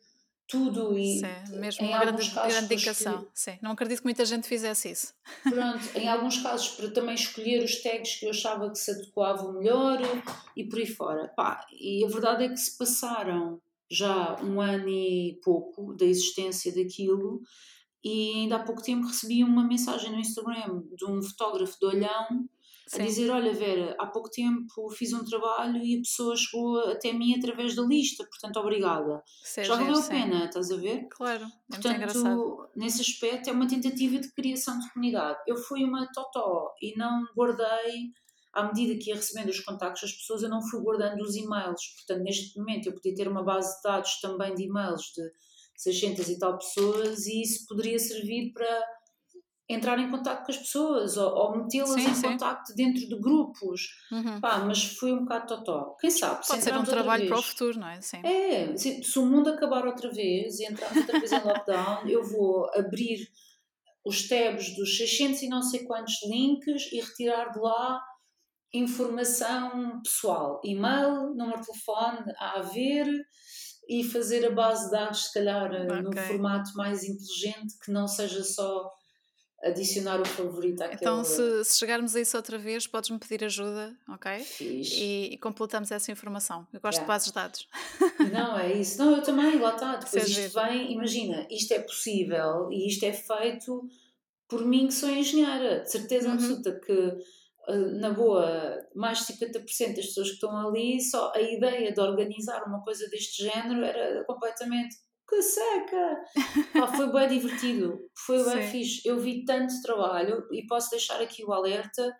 [0.48, 0.98] tudo.
[0.98, 3.28] E Sim, mesmo uma grande, grande dedicação.
[3.36, 5.14] Sim, não acredito que muita gente fizesse isso.
[5.44, 9.54] Pronto, em alguns casos para também escolher os tags que eu achava que se adequavam
[9.54, 10.00] melhor
[10.58, 11.28] e por aí fora.
[11.36, 16.74] Pá, e a verdade é que se passaram já um ano e pouco da existência
[16.74, 17.42] daquilo
[18.04, 22.50] e ainda há pouco tempo recebi uma mensagem no Instagram de um fotógrafo de olhão
[22.88, 23.02] Sim.
[23.02, 27.14] a dizer: Olha, Vera, há pouco tempo fiz um trabalho e a pessoa chegou até
[27.14, 29.24] mim através da lista, portanto, obrigada.
[29.64, 31.08] Já valeu a pena, estás a ver?
[31.10, 35.40] Claro, é portanto, nesse aspecto, é uma tentativa de criação de comunidade.
[35.48, 38.12] Eu fui uma totó e não guardei.
[38.52, 41.82] À medida que ia recebendo os contactos das pessoas, eu não fui guardando os e-mails.
[41.96, 45.24] Portanto, neste momento, eu podia ter uma base de dados também de e-mails de
[45.76, 48.84] 600 e tal pessoas e isso poderia servir para
[49.70, 53.82] entrar em contato com as pessoas ou, ou metê-las em contato dentro de grupos.
[54.12, 54.40] Uhum.
[54.40, 55.96] Pá, mas foi um bocado totó.
[56.00, 56.46] Quem sabe?
[56.46, 58.02] Pode ser um trabalho para o futuro, não é?
[58.02, 58.22] Sim.
[58.24, 62.24] É, se, se o mundo acabar outra vez e entrarmos outra vez em lockdown, eu
[62.24, 63.28] vou abrir
[64.06, 68.02] os tabs dos 600 e não sei quantos links e retirar de lá
[68.74, 73.08] informação pessoal, e-mail, número de telefone a haver
[73.88, 76.02] e fazer a base de dados, se calhar, eh, okay.
[76.02, 78.92] no formato mais inteligente, que não seja só
[79.64, 81.00] adicionar o favorito àquele...
[81.00, 84.40] Então, se, se chegarmos a isso outra vez, podes-me pedir ajuda, ok?
[84.40, 84.96] Fixe.
[84.96, 86.68] E, e completamos essa informação.
[86.74, 87.02] Eu gosto yeah.
[87.02, 87.68] de bases de dados.
[88.32, 89.00] Não, é isso.
[89.00, 89.96] Não, eu também, lá está.
[90.04, 93.88] Depois Seja isto vem, imagina, isto é possível e isto é feito
[94.50, 95.80] por mim que sou engenheira.
[95.80, 96.34] De certeza uhum.
[96.34, 97.18] absoluta que
[97.68, 102.64] na boa, mais de 50% das pessoas que estão ali, só a ideia de organizar
[102.68, 104.96] uma coisa deste género era completamente
[105.28, 106.22] que seca!
[106.74, 108.72] Pá, foi bem divertido, foi bem Sim.
[108.72, 109.02] fixe.
[109.08, 112.16] Eu vi tanto trabalho e posso deixar aqui o alerta.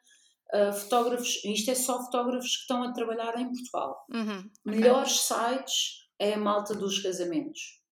[0.54, 4.06] Uh, fotógrafos, isto é só fotógrafos que estão a trabalhar em Portugal.
[4.10, 5.58] Uhum, Melhores okay.
[5.58, 7.83] sites é a malta dos casamentos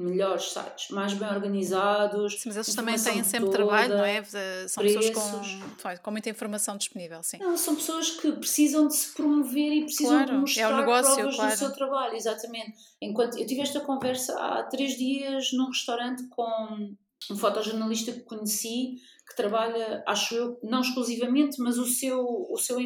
[0.00, 2.40] melhores sites, mais bem organizados.
[2.40, 4.22] Sim, mas eles também têm sempre toda, trabalho, não é?
[4.24, 5.08] São preços.
[5.10, 5.46] pessoas
[5.82, 7.38] com, com muita informação disponível, sim.
[7.38, 10.76] Não, são pessoas que precisam de se promover e precisam claro, de mostrar é o
[10.76, 11.52] negócio, provas claro.
[11.52, 12.74] do seu trabalho, exatamente.
[13.00, 16.94] Enquanto eu tive esta conversa há três dias num restaurante com
[17.30, 18.96] um fotojornalista que conheci
[19.28, 22.78] que trabalha, acho eu, não exclusivamente, mas o seu, o seu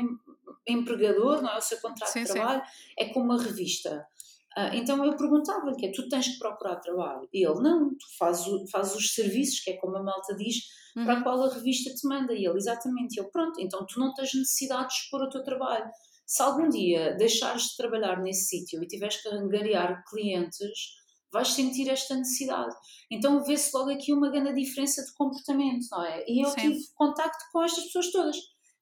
[0.66, 1.58] empregador, não é?
[1.58, 2.94] o seu contrato sim, de trabalho, sim.
[2.98, 4.06] é com uma revista.
[4.56, 7.28] Uh, então eu perguntava-lhe que é, tu tens que procurar trabalho.
[7.32, 10.56] E ele, não, tu fazes, fazes os serviços, que é como a malta diz,
[10.96, 11.04] uhum.
[11.04, 12.32] para a qual a revista te manda.
[12.32, 13.16] E ele, exatamente.
[13.16, 15.90] E eu, pronto, então tu não tens necessidade de expor o teu trabalho.
[16.24, 20.94] Se algum dia deixares de trabalhar nesse sítio e tiveres que angariar clientes,
[21.32, 22.74] vais sentir esta necessidade.
[23.10, 26.24] Então vê-se logo aqui uma grande diferença de comportamento, não é?
[26.28, 26.60] E eu Sim.
[26.60, 28.36] tive contacto com estas pessoas todas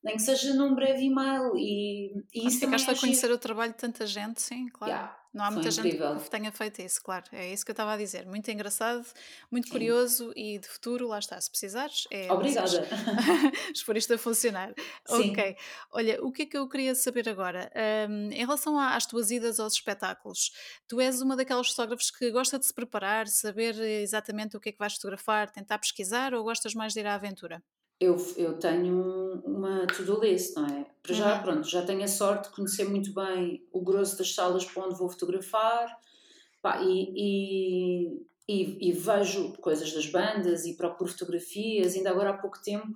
[0.04, 3.78] nem que seja num breve e-mail e, e isso Ficaste a conhecer o trabalho de
[3.78, 4.92] tanta gente, sim, claro.
[4.92, 5.21] Yeah.
[5.32, 6.12] Não há muita incrível.
[6.12, 7.24] gente que tenha feito isso, claro.
[7.32, 8.26] É isso que eu estava a dizer.
[8.26, 9.06] Muito engraçado,
[9.50, 9.72] muito Sim.
[9.72, 11.40] curioso e de futuro, lá está.
[11.40, 12.30] Se precisares, é.
[12.30, 12.86] Obrigada.
[13.74, 14.74] Expor isto a funcionar.
[15.06, 15.30] Sim.
[15.30, 15.56] Ok.
[15.90, 17.72] Olha, o que é que eu queria saber agora?
[18.10, 20.52] Um, em relação às tuas idas aos espetáculos,
[20.86, 24.72] tu és uma daquelas fotógrafos que gosta de se preparar, saber exatamente o que é
[24.72, 27.62] que vais fotografar, tentar pesquisar ou gostas mais de ir à aventura?
[28.02, 30.86] Eu, eu tenho uma to-do list, não é?
[31.00, 31.42] Para já, uhum.
[31.42, 34.98] pronto, já tenho a sorte de conhecer muito bem o grosso das salas para onde
[34.98, 35.96] vou fotografar
[36.60, 41.94] pá, e, e, e, e, vejo coisas das bandas e procuro fotografias.
[41.94, 42.88] Ainda agora há pouco tempo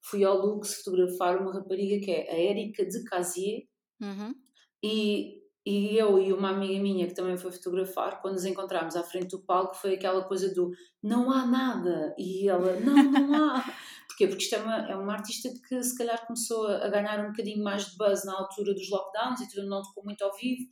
[0.00, 3.62] fui ao Lux fotografar uma rapariga que é a Érica de Casier
[4.00, 4.34] uhum.
[4.82, 9.02] e E eu e uma amiga minha que também foi fotografar, quando nos encontramos à
[9.02, 10.70] frente do palco, foi aquela coisa do
[11.02, 12.14] não há nada.
[12.18, 13.64] E ela, não, não há.
[14.20, 14.26] Porquê?
[14.26, 17.62] Porque isto é uma, é uma artista que se calhar começou a, ganhar um bocadinho
[17.64, 20.68] mais de buzz na altura dos lockdowns e tudo não tocou muito ao vivo.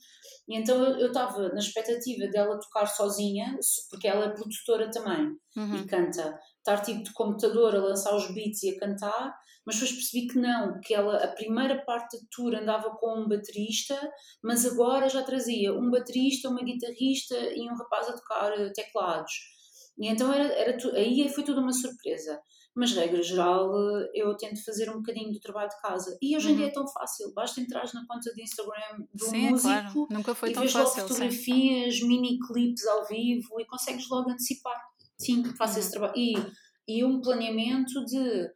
[0.46, 3.58] E então eu estava na expectativa dela tocar sozinha,
[3.90, 5.76] porque ela é produtora também uhum.
[5.76, 6.38] e canta.
[6.58, 9.34] Estar tipo de computador a lançar os beats e a cantar,
[9.64, 13.28] mas depois percebi que não, que ela, a primeira parte da tour andava com um
[13.28, 13.98] baterista,
[14.42, 19.32] mas agora já trazia um baterista, uma guitarrista e um rapaz a tocar teclados.
[19.98, 22.38] E então era, era aí foi tudo uma surpresa
[22.74, 23.72] mas regra geral
[24.14, 26.16] eu tento fazer um bocadinho do trabalho de casa.
[26.22, 26.74] E hoje em dia é uhum.
[26.74, 30.06] tão fácil, basta entrar na conta de Instagram do sim, músico claro.
[30.10, 32.06] Nunca foi e tão fácil, logo fotografias, sim.
[32.06, 34.80] mini clipes ao vivo e consegues logo antecipar.
[35.18, 35.80] Sim, faço uhum.
[35.80, 36.14] esse trabalho.
[36.16, 36.34] E,
[36.86, 38.48] e um planeamento de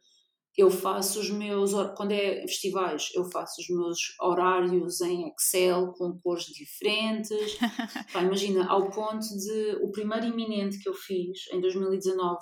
[0.55, 6.19] eu faço os meus, quando é festivais, eu faço os meus horários em Excel com
[6.19, 7.57] cores diferentes.
[8.13, 12.37] Pá, imagina, ao ponto de o primeiro iminente que eu fiz em 2019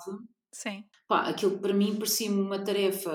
[0.52, 0.84] Sim.
[1.08, 3.10] Pá, aquilo para mim parecia-me uma tarefa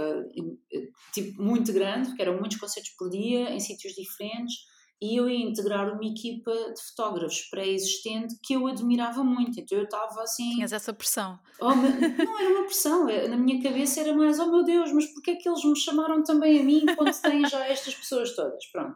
[0.74, 4.56] eh, tipo, muito grande, porque eram muitos concertos por dia, em sítios diferentes,
[5.02, 9.60] e eu ia integrar uma equipa de fotógrafos pré-existente que eu admirava muito.
[9.60, 10.56] Então eu estava assim.
[10.56, 11.40] Tinhas essa pressão.
[11.60, 15.06] Oh, não era uma pressão, é, na minha cabeça era mais: oh meu Deus, mas
[15.14, 18.66] porquê é que eles me chamaram também a mim quando têm já estas pessoas todas?
[18.72, 18.96] Pronto.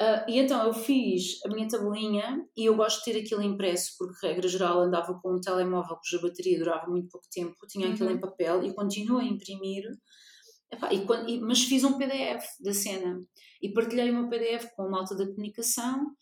[0.00, 3.92] Uh, e então eu fiz a minha tabelinha e eu gosto de ter aquilo impresso
[3.96, 8.10] porque, regra geral, andava com um telemóvel cuja bateria durava muito pouco tempo, tinha aquilo
[8.10, 8.16] uhum.
[8.16, 9.84] em papel e continuo a imprimir.
[10.70, 13.18] Epá, e quando, e, mas fiz um PDF da cena
[13.62, 16.14] e partilhei o meu PDF com a malta da comunicação.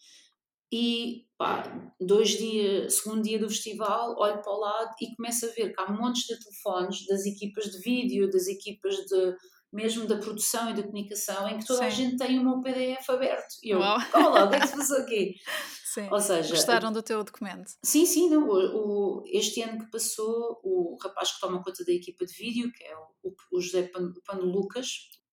[0.72, 5.48] E pá, dois dias, segundo dia do festival, olho para o lado e começo a
[5.48, 9.36] ver que há montes de telefones das equipas de vídeo, das equipas de
[9.74, 11.86] mesmo da produção e da comunicação, em que toda Sim.
[11.86, 13.56] a gente tem o meu PDF aberto.
[13.62, 15.34] E eu, olá, o que é que se passou aqui?
[15.92, 16.08] Sim.
[16.10, 17.72] Ou seja, gostaram do teu documento?
[17.84, 21.92] Sim, sim, não, o, o, este ano que passou, o rapaz que toma conta da
[21.92, 24.88] equipa de vídeo, que é o, o José Pando, Pando Lucas,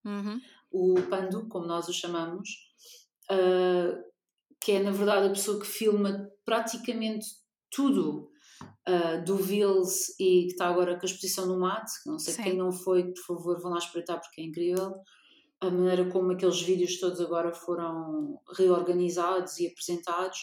[0.06, 0.40] uhum.
[0.72, 2.50] o Pando, como nós o chamamos,
[3.32, 4.04] uh,
[4.60, 7.26] que é na verdade a pessoa que filma praticamente
[7.72, 8.31] tudo
[8.88, 11.92] uh, do Vils e que está agora com a exposição no Mate.
[12.06, 12.44] Não sei Sim.
[12.44, 14.96] quem não foi, por favor, vão lá espreitar porque é incrível.
[15.60, 20.40] A maneira como aqueles vídeos todos agora foram reorganizados e apresentados.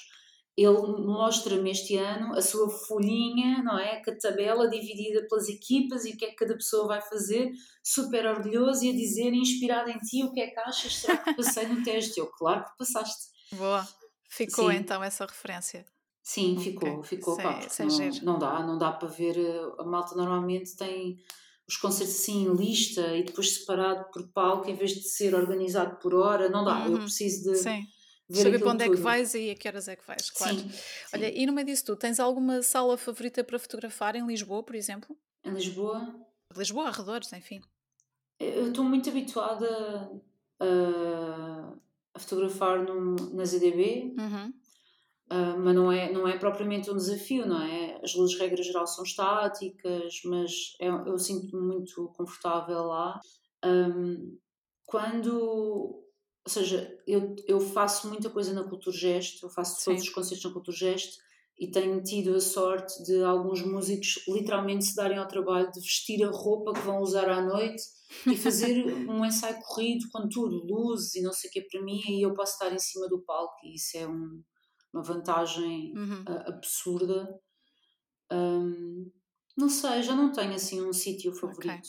[0.57, 4.02] Ele mostra-me este ano a sua folhinha, não é?
[4.02, 7.50] Com a tabela dividida pelas equipas e o que é que cada pessoa vai fazer,
[7.83, 10.96] super orgulhoso e a dizer, inspirado em ti, o que é que achas?
[10.96, 12.18] Será que passei no teste?
[12.18, 13.28] Eu, claro que passaste.
[13.52, 13.87] Boa.
[14.28, 14.78] Ficou Sim.
[14.78, 15.87] então essa referência.
[16.28, 20.14] Sim, ficou, ficou, pá, porque não, não dá, não dá para ver, eh, a malta
[20.14, 21.18] normalmente tem
[21.66, 25.96] os concertos assim em lista e depois separado por palco em vez de ser organizado
[25.96, 26.98] por hora, não dá, eu uhum.
[26.98, 27.82] preciso de Sim.
[28.28, 28.92] ver Saber para onde tudo.
[28.92, 30.58] é que vais e a que horas é que vais, claro.
[30.58, 30.70] Sim,
[31.14, 31.34] Olha, sim.
[31.34, 35.16] e no meio disso tu, tens alguma sala favorita para fotografar em Lisboa, por exemplo?
[35.42, 36.14] Em Lisboa?
[36.54, 37.62] Lisboa, arredores, enfim.
[38.38, 40.10] Eu estou muito habituada
[40.60, 41.72] a,
[42.12, 44.52] a fotografar no, na ZDB, uhum.
[45.30, 48.00] Uh, mas não é, não é propriamente um desafio, não é?
[48.02, 53.20] As luzes, regra geral, são estáticas, mas é, eu sinto-me muito confortável lá.
[53.64, 54.38] Um,
[54.86, 56.02] quando.
[56.44, 59.90] Ou seja, eu, eu faço muita coisa na Culturgest, eu faço Sim.
[59.90, 61.18] todos os concertos na Culturgest
[61.58, 66.24] e tenho tido a sorte de alguns músicos literalmente se darem ao trabalho de vestir
[66.24, 67.82] a roupa que vão usar à noite
[68.26, 72.00] e fazer um ensaio corrido com tudo, luzes e não sei o que para mim,
[72.08, 74.40] e eu posso estar em cima do palco e isso é um
[74.92, 76.24] uma vantagem uhum.
[76.29, 77.40] uh, absurda.
[78.33, 79.11] Um,
[79.57, 81.64] não sei, já não tenho assim um sítio favorito.
[81.64, 81.81] Okay.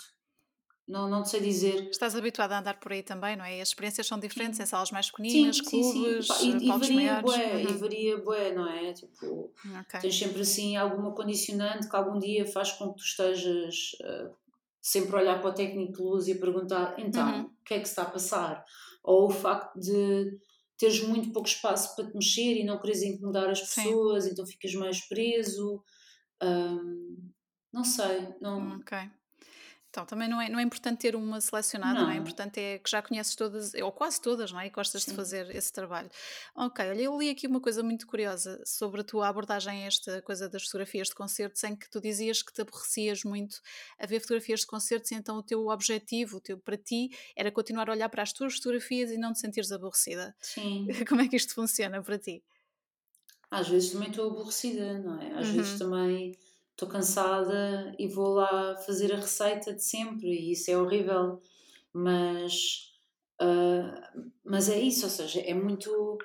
[0.90, 1.88] Não, não sei dizer.
[1.92, 3.62] Estás habituada a andar por aí também, não é?
[3.62, 4.64] As experiências são diferentes sim.
[4.64, 6.58] em salas mais pequeninas, sim, clubes, sim, sim.
[6.58, 7.60] E, e varia bué, uhum.
[7.60, 8.92] e varia bué, não é?
[8.92, 10.00] Tipo, okay.
[10.02, 14.36] tens sempre assim alguma condicionante que algum dia faz com que tu estejas uh,
[14.82, 17.42] sempre a olhar para o técnico de luz e a perguntar então, uhum.
[17.44, 18.66] o que é que se está a passar?
[19.04, 20.40] Ou o facto de
[20.80, 24.32] teres muito pouco espaço para te mexer e não queres incomodar as pessoas, Sim.
[24.32, 25.84] então ficas mais preso.
[26.42, 27.30] Um,
[27.72, 28.34] não sei.
[28.42, 28.78] Não...
[28.78, 28.98] Ok.
[29.90, 32.08] Então, também não é, não é importante ter uma selecionada, não.
[32.08, 32.18] não é?
[32.18, 34.68] importante é que já conheces todas, ou quase todas, não é?
[34.68, 35.12] E gostas Sim.
[35.12, 36.10] de fazer esse trabalho.
[36.56, 40.22] Ok, olha, eu li aqui uma coisa muito curiosa sobre a tua abordagem a esta
[40.22, 43.60] coisa das fotografias de concertos, em que tu dizias que te aborrecias muito
[43.98, 47.52] a ver fotografias de concertos, e então o teu objetivo, o teu para ti, era
[47.52, 50.36] continuar a olhar para as tuas fotografias e não te sentires aborrecida.
[50.40, 50.88] Sim.
[51.10, 52.44] Como é que isto funciona para ti?
[53.50, 55.34] Às vezes também estou aborrecida, não é?
[55.34, 55.54] Às uhum.
[55.54, 56.38] vezes também
[56.80, 61.42] estou cansada e vou lá fazer a receita de sempre e isso é horrível.
[61.92, 62.94] Mas,
[63.42, 66.18] uh, mas é isso, ou seja, é muito.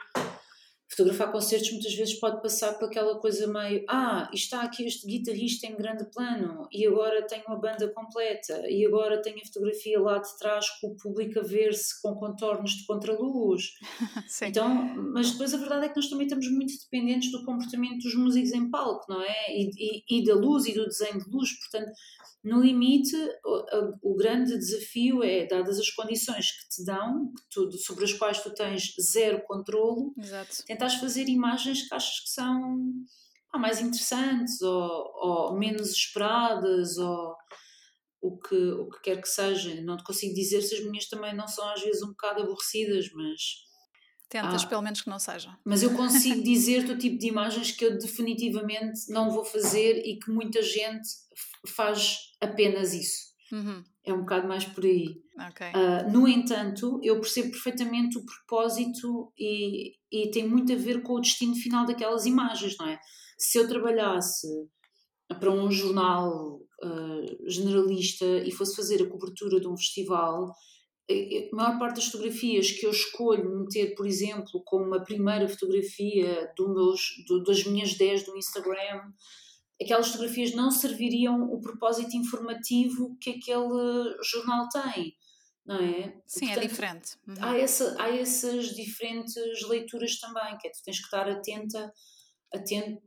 [0.96, 5.66] Fotografar concertos muitas vezes pode passar por aquela coisa meio ah, está aqui este guitarrista
[5.66, 10.18] em grande plano e agora tenho a banda completa e agora tenho a fotografia lá
[10.18, 13.72] de trás com o público a ver-se com contornos de contraluz
[14.42, 14.72] então,
[15.12, 18.52] mas depois a verdade é que nós também estamos muito dependentes do comportamento dos músicos
[18.52, 19.50] em palco, não é?
[19.50, 21.92] E, e, e da luz e do desenho de luz, portanto
[22.44, 27.72] no limite, o, o, grande desafio é, dadas as condições que te dão, que tu,
[27.78, 30.56] sobre as quais tu tens zero controlo, Exato.
[30.84, 32.92] Tentares fazer imagens que achas que são
[33.54, 37.34] mais interessantes ou, ou, menos esperadas ou
[38.20, 39.80] o que, o que quer que seja.
[39.82, 43.10] Não te consigo dizer se as minhas também não são às vezes um bocado aborrecidas,
[43.12, 43.40] mas...
[44.28, 45.56] Tentas ah, pelo menos que não sejam.
[45.64, 50.18] Mas eu consigo dizer-te o tipo de imagens que eu definitivamente não vou fazer e
[50.18, 51.06] que muita gente
[51.68, 53.34] faz apenas isso.
[53.52, 53.84] Uhum.
[54.04, 55.22] É um bocado mais por aí.
[55.50, 55.70] Okay.
[55.70, 61.14] Uh, no entanto, eu percebo perfeitamente o propósito e, e tem muito a ver com
[61.14, 62.98] o destino final daquelas imagens, não é?
[63.36, 64.46] Se eu trabalhasse
[65.40, 70.54] para um jornal uh, generalista e fosse fazer a cobertura de um festival,
[71.10, 76.50] a maior parte das fotografias que eu escolho meter, por exemplo, como uma primeira fotografia
[76.56, 79.02] do meus, do, das minhas 10 do Instagram,
[79.80, 85.14] aquelas fotografias não serviriam o propósito informativo que aquele jornal tem,
[85.64, 86.14] não é?
[86.26, 87.16] Sim, é Portanto, é diferente.
[87.26, 87.34] Uhum.
[87.40, 91.92] Há, essa, há essas diferentes leituras também, que é tu tens que estar atenta,
[92.52, 93.02] atenta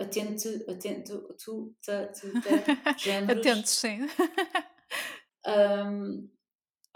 [0.00, 3.46] atento, atento, tu, ta, tu, ta, géneros.
[3.46, 4.00] Atentos, sim.
[5.46, 6.28] um,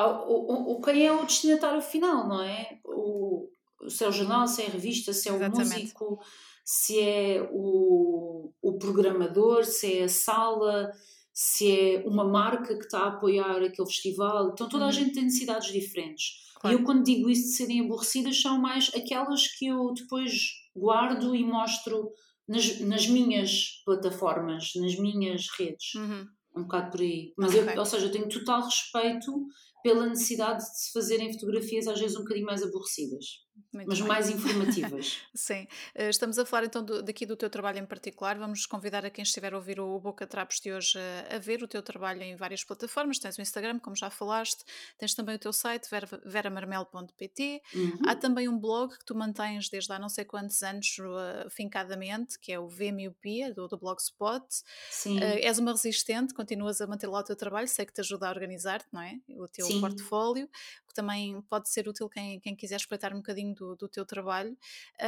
[0.00, 2.80] o, o, quem é o destinatário final, não é?
[2.84, 3.48] O,
[3.88, 5.82] se é o jornal, se é a revista, se é o Exatamente.
[5.82, 6.20] músico,
[6.64, 10.90] se é o, o programador, se é a sala,
[11.35, 14.53] se é uma marca que está a apoiar aquele festival.
[14.53, 14.92] Então toda a uhum.
[14.92, 16.44] gente tem necessidades diferentes.
[16.61, 16.77] Claro.
[16.77, 20.33] E eu quando digo isso de serem aborrecidas são mais aquelas que eu depois
[20.75, 22.12] guardo e mostro
[22.47, 25.94] nas, nas minhas plataformas, nas minhas redes.
[25.97, 26.27] Uhum.
[26.57, 27.33] Um bocado por aí.
[27.37, 27.75] Mas okay.
[27.75, 29.47] eu, ou seja, eu tenho total respeito
[29.85, 33.44] pela necessidade de se fazerem fotografias às vezes um bocadinho mais aborrecidas.
[33.73, 34.09] Muito mas bem.
[34.09, 35.20] mais informativas.
[35.35, 35.66] Sim.
[35.94, 38.38] Eh, estamos a falar então do, daqui do teu trabalho em particular.
[38.38, 41.62] Vamos convidar a quem estiver a ouvir o Boca Trapos de hoje a, a, ver
[41.62, 43.18] o teu trabalho em várias plataformas.
[43.18, 44.64] Tens o Instagram, como já falaste,
[44.99, 45.88] tens também o teu site,
[46.25, 47.62] veramarmel.pt.
[47.75, 47.99] Uhum.
[48.07, 52.38] Há também um blog que tu mantens desde há não sei quantos anos uh, fincadamente,
[52.38, 54.47] que é o V Miopia, do, do Blogspot.
[54.90, 55.18] Sim.
[55.18, 58.29] Uh, és uma resistente, continuas a manter lá o teu trabalho, sei que te ajuda
[58.29, 59.18] a organizar-te, não é?
[59.37, 59.73] O teu Sim.
[59.80, 60.48] Portfólio,
[60.87, 64.04] que também pode ser útil quem, quem quiser espreitar um bocadinho do do, do teu
[64.04, 64.56] trabalho.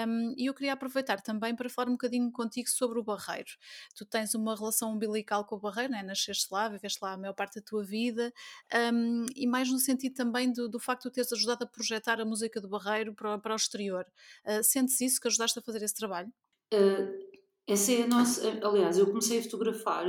[0.07, 3.51] Um, e eu queria aproveitar também para falar um bocadinho contigo sobre o Barreiro.
[3.95, 6.03] Tu tens uma relação umbilical com o Barreiro, né?
[6.03, 8.33] nasceste lá, viveste lá a maior parte da tua vida,
[8.93, 12.25] um, e mais no sentido também do, do facto de teres ajudado a projetar a
[12.25, 14.07] música do Barreiro para, para o exterior.
[14.45, 16.33] Uh, sentes isso que ajudaste a fazer esse trabalho?
[16.73, 17.27] Uh,
[17.67, 18.43] essa é a nossa.
[18.67, 20.07] Aliás, eu comecei a fotografar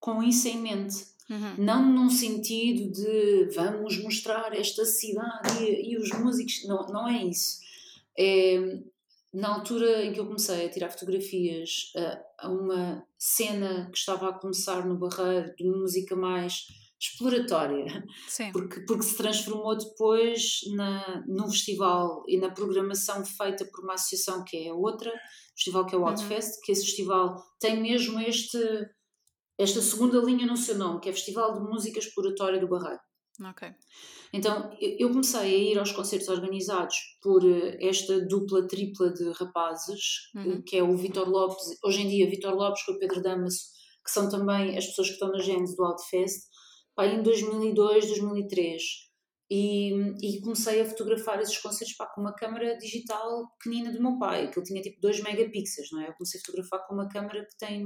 [0.00, 1.11] com isso em mente.
[1.30, 1.54] Uhum.
[1.58, 7.24] Não num sentido de vamos mostrar esta cidade e, e os músicos, não, não é
[7.24, 7.60] isso.
[8.18, 8.80] É,
[9.32, 14.28] na altura em que eu comecei a tirar fotografias a, a uma cena que estava
[14.28, 16.66] a começar no Barreiro de música mais
[17.00, 18.52] exploratória, Sim.
[18.52, 24.44] Porque, porque se transformou depois na, num festival e na programação feita por uma associação
[24.44, 25.12] que é outra,
[25.56, 26.60] festival que é o Outfest, uhum.
[26.62, 28.58] que esse festival tem mesmo este
[29.62, 33.00] esta segunda linha no seu nome, que é Festival de Música Exploratória do Barreiro.
[34.32, 40.30] Então, eu comecei a ir aos concertos organizados por eh, esta dupla, tripla de rapazes,
[40.34, 40.62] uhum.
[40.62, 43.58] que é o Vitor Lopes, hoje em dia Vitor Lopes com o Pedro Damaso,
[44.04, 46.42] que são também as pessoas que estão na gênese do Outfest,
[46.94, 48.82] pá, em 2002, 2003.
[49.50, 54.18] E, e, comecei a fotografar esses concertos pá, com uma câmera digital pequenina do meu
[54.18, 56.08] pai, que ele tinha tipo 2 megapixels, não é?
[56.08, 57.84] Eu comecei a fotografar com uma câmera que tem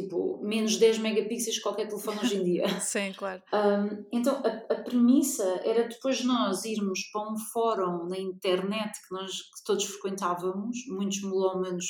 [0.00, 2.68] tipo menos 10 megapixels que qualquer telefone hoje em dia.
[2.80, 3.42] Sim, claro.
[3.52, 9.14] Um, então a, a, premissa era depois nós irmos para um fórum na internet que
[9.14, 11.86] nós que todos frequentávamos, muitos melómanos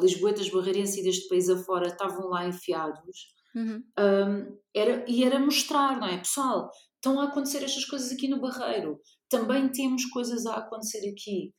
[0.00, 3.32] lisboetas, barreirenses e deste país afora estavam lá enfiados.
[3.54, 3.82] Uhum.
[3.98, 6.18] Um, era, e era mostrar, não é?
[6.18, 11.52] Pessoal, estão a acontecer estas coisas aqui no Barreiro, também temos coisas a acontecer aqui.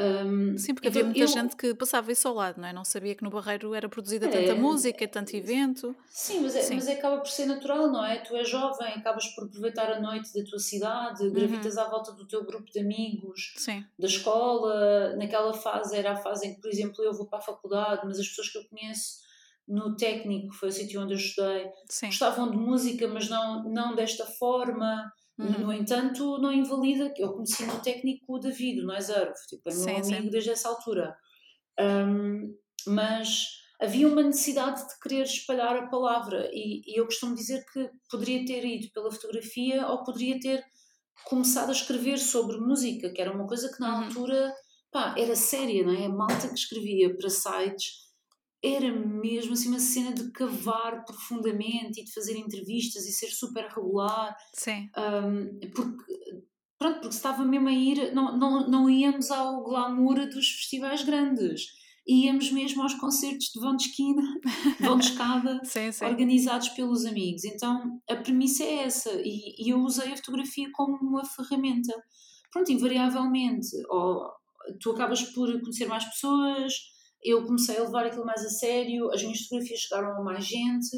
[0.00, 2.72] Um, Sim, porque havia muita eu, gente que passava isso ao lado, não é?
[2.72, 5.94] Não sabia que no Barreiro era produzida é, tanta música, tanto evento.
[6.08, 8.18] Sim mas, é, sim, mas acaba por ser natural, não é?
[8.18, 11.32] Tu és jovem, acabas por aproveitar a noite da tua cidade, uhum.
[11.32, 13.84] gravitas à volta do teu grupo de amigos, sim.
[13.98, 15.16] da escola.
[15.16, 18.18] Naquela fase era a fase em que, por exemplo, eu vou para a faculdade, mas
[18.18, 19.22] as pessoas que eu conheço
[19.66, 22.06] no técnico, foi o sítio onde eu estudei, sim.
[22.06, 25.66] gostavam de música, mas não, não desta forma Uhum.
[25.66, 29.74] No entanto, não invalida que eu conheci no técnico o David, o Noiserve, tipo, é
[29.74, 30.30] meu sim, amigo sim.
[30.30, 31.16] desde essa altura.
[31.80, 32.54] Um,
[32.86, 33.46] mas
[33.80, 38.44] havia uma necessidade de querer espalhar a palavra e, e, eu costumo dizer que poderia
[38.44, 40.62] ter ido pela fotografia ou poderia ter
[41.24, 44.04] começado a escrever sobre música, que era uma coisa que na uhum.
[44.04, 44.54] altura
[44.90, 46.06] pá, era séria, não é?
[46.06, 48.02] A malta que escrevia para sites
[48.62, 53.66] era mesmo assim uma cena de cavar profundamente e de fazer entrevistas e ser super
[53.66, 54.36] regular.
[54.54, 54.88] Sim.
[54.96, 56.14] Um, porque,
[56.78, 61.82] pronto, porque estava mesmo a ir, não, não, não íamos ao glamour dos festivais grandes.
[62.06, 64.22] Íamos mesmo aos concertos de vão de esquina,
[64.80, 66.04] vão de escada, sim, sim.
[66.04, 67.44] organizados pelos amigos.
[67.44, 71.92] Então a premissa é essa, e, e eu usei a fotografia como uma ferramenta.
[72.52, 74.30] Pronto, invariavelmente, ou
[74.80, 76.72] tu acabas por conhecer mais pessoas,
[77.22, 80.96] eu comecei a levar aquilo mais a sério, as minhas fotografias chegaram a mais gente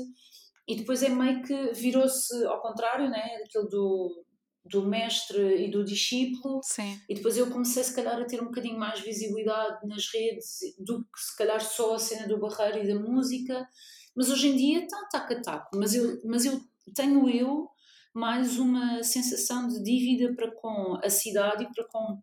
[0.67, 3.43] e depois é meio que virou-se ao contrário, né?
[3.45, 4.25] Aquilo do,
[4.65, 6.61] do mestre e do discípulo.
[6.63, 6.99] Sim.
[7.09, 11.03] E depois eu comecei, se calhar, a ter um bocadinho mais visibilidade nas redes do
[11.03, 13.69] que, se calhar, só a cena do barreiro e da música.
[14.17, 15.77] Mas hoje em dia está taco a taco.
[15.77, 16.59] Mas eu, mas eu
[16.95, 17.69] tenho eu
[18.15, 22.23] mais uma sensação de dívida para com a cidade e para com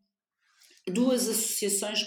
[0.88, 2.06] duas associações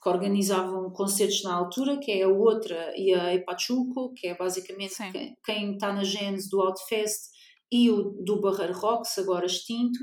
[0.00, 4.94] que organizavam concertos na altura, que é a outra e a Epachuco, que é basicamente
[5.12, 7.30] quem, quem está na gênese do Outfest
[7.70, 9.98] e o do Barreiro Rocks, agora extinto,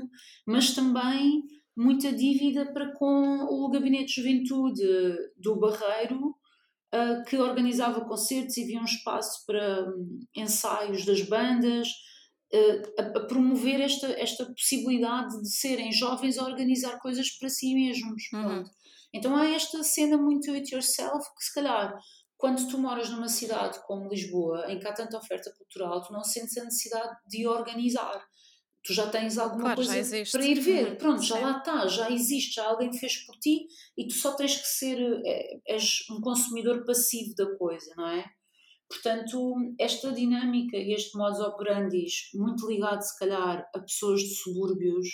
[0.46, 1.42] mas também
[1.76, 4.82] muita dívida para com o Gabinete de Juventude
[5.36, 6.34] do Barreiro,
[6.94, 11.88] uh, que organizava concertos e havia um espaço para um, ensaios das bandas,
[12.98, 18.22] a, a, promover esta, esta possibilidade de serem jovens a organizar coisas para si mesmos.
[18.32, 18.64] Uhum.
[19.16, 21.98] Então há esta cena muito it yourself que se calhar
[22.36, 26.22] quando tu moras numa cidade como Lisboa, em que há tanta oferta cultural, tu não
[26.22, 28.22] sentes a necessidade de organizar.
[28.84, 30.90] Tu já tens alguma claro, coisa para ir ver.
[30.90, 30.96] Uhum.
[30.96, 31.42] Pronto, já Sim.
[31.42, 34.98] lá está, já existe, já alguém fez por ti e tu só tens que ser,
[35.24, 38.24] é, és um consumidor passivo da coisa, não é?
[38.88, 45.08] Portanto, esta dinâmica e este modus operandi, muito ligado se calhar a pessoas de subúrbios,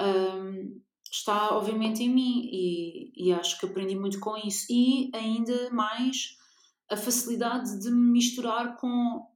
[0.00, 0.80] um,
[1.10, 4.66] está obviamente em mim e, e acho que aprendi muito com isso.
[4.70, 6.36] E ainda mais
[6.90, 9.26] a facilidade de me misturar com,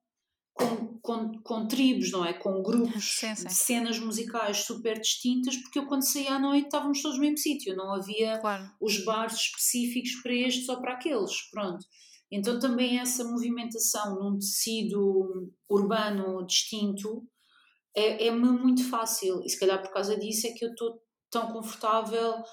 [0.55, 2.33] com, com, com tribos, não é?
[2.33, 3.47] Com grupos sim, sim.
[3.47, 7.39] de cenas musicais super distintas, porque eu quando saía à noite estávamos todos no mesmo
[7.39, 8.70] sítio, não havia claro.
[8.81, 11.85] os bares específicos para estes ou para aqueles, pronto.
[12.31, 17.29] Então também essa movimentação num tecido urbano distinto
[17.95, 20.99] é-me é muito fácil e se calhar por causa disso é que eu estou
[21.33, 22.45] tão confortável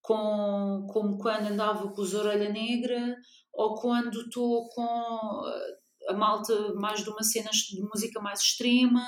[0.00, 3.16] com, como quando andava com os orelha negra
[3.52, 5.42] ou quando estou com
[6.08, 9.04] a malta mais de uma cena de música mais extrema.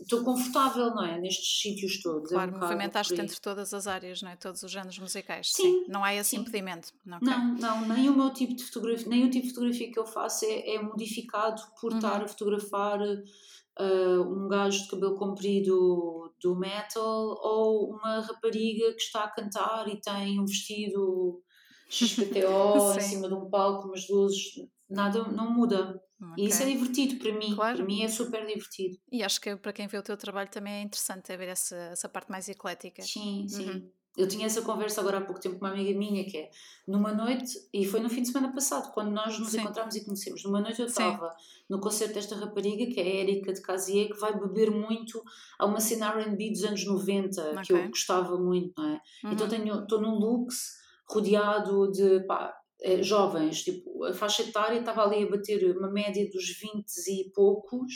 [0.00, 0.24] Estou uhum.
[0.24, 1.20] confortável, não é?
[1.20, 2.30] Nestes sítios todos.
[2.30, 4.36] Claro, é um movimentaste entre todas as áreas, não é?
[4.36, 5.52] Todos os géneros musicais.
[5.52, 5.62] Sim.
[5.62, 5.84] sim.
[5.88, 6.38] Não há esse sim.
[6.38, 6.88] impedimento.
[7.06, 7.28] Okay.
[7.28, 10.06] Não, não, nem o meu tipo de fotografia, nem o tipo de fotografia que eu
[10.06, 11.98] faço é, é modificado por uhum.
[11.98, 19.02] estar a fotografar uh, um gajo de cabelo comprido do metal ou uma rapariga que
[19.02, 21.42] está a cantar e tem um vestido
[21.88, 24.52] XPTO em cima de um palco, umas luzes,
[24.88, 26.00] nada, não muda.
[26.32, 26.44] Okay.
[26.44, 27.76] E isso é divertido para mim, claro.
[27.76, 28.98] para mim é super divertido.
[29.10, 31.76] E acho que para quem vê o teu trabalho também é interessante é ver essa,
[31.76, 33.02] essa parte mais eclética.
[33.02, 33.70] Sim, sim.
[33.70, 33.92] Uhum.
[34.18, 36.50] Eu tinha essa conversa agora há pouco tempo com uma amiga minha que é
[36.86, 39.60] numa noite, e foi no fim de semana passado, quando nós nos Sim.
[39.60, 40.42] encontramos e conhecemos.
[40.42, 41.32] Numa noite eu estava
[41.70, 45.22] no concerto desta rapariga, que é a Erika de Casier, que vai beber muito
[45.56, 47.62] a uma cena RB dos anos 90, okay.
[47.62, 49.00] que eu gostava muito, não é?
[49.22, 49.32] Uhum.
[49.32, 55.22] Então estou num Lux rodeado de pá, eh, jovens, tipo, a faixa etária estava ali
[55.22, 57.92] a bater uma média dos 20 e poucos,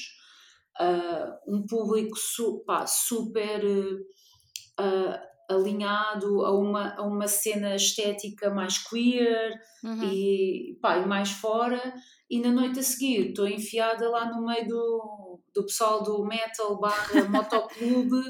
[0.80, 3.64] uh, um público su, pá, super.
[4.80, 10.05] Uh, alinhado a uma, a uma cena estética mais queer uhum.
[10.05, 11.80] e, pá, e mais fora
[12.30, 16.78] e na noite a seguir estou enfiada lá no meio do, do pessoal do metal
[16.80, 18.22] barra motoclube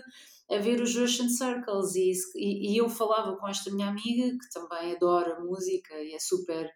[0.51, 4.51] a ver os Russian Circles e, e, e, eu falava com esta minha amiga que
[4.53, 6.71] também adora música e é super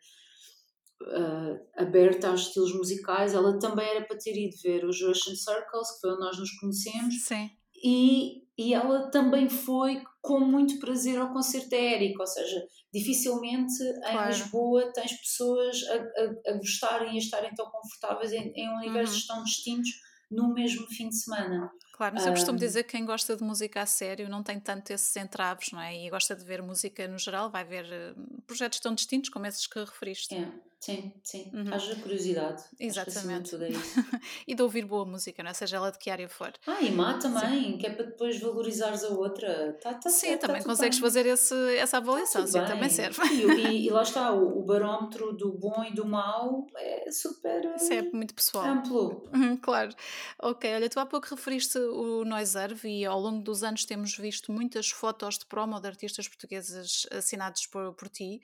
[1.03, 5.91] uh, aberta aos estilos musicais ela também era para ter ido ver os Russian Circles
[5.95, 7.51] que foi onde nós nos conhecemos Sim.
[7.89, 13.79] E, e ela também foi com muito prazer ao concerto da Érica, ou seja, dificilmente
[14.01, 14.25] claro.
[14.25, 18.69] em Lisboa tens pessoas a, a, a, gostarem e a estarem tão confortáveis em, em
[18.79, 19.37] universos uhum.
[19.37, 19.91] tão distintos
[20.29, 21.71] no mesmo fim de semana.
[21.97, 24.91] Claro, mas eu costumo dizer que quem gosta de música a sério não tem tanto
[24.93, 26.05] esses entraves, não é?
[26.05, 28.15] E gosta de ver música no geral, vai ver eh,
[28.47, 30.35] projetos tão distintos como esses que referiste.
[30.35, 30.47] É,
[30.79, 31.51] sim, sim.
[31.55, 31.73] Uhum.
[31.73, 32.63] Haja curiosidade.
[32.79, 33.51] Exatamente.
[33.51, 34.05] Tudo é isso.
[34.47, 35.55] e de ouvir boa música, não é?
[35.55, 36.53] Seja ela de que área for.
[36.67, 37.79] Ah, e má também, sim.
[37.79, 39.73] que é para depois valorizares a outra.
[39.81, 41.03] Tá, tá sim, certo, também tá consegues bem.
[41.09, 42.69] fazer esse, essa avaliação, tá sim, bem.
[42.69, 43.23] também serve.
[43.33, 47.75] E, e, e, lá está, o, o, barómetro do bom e do mau é super.
[47.77, 48.67] Isso é muito pessoal.
[48.67, 49.27] Amplo.
[49.33, 49.95] Uhum, claro.
[50.43, 54.53] Ok, olha, tu há pouco referiste o Noiser e ao longo dos anos temos visto
[54.53, 58.41] muitas fotos de promo de artistas portugueses assinados por, por ti,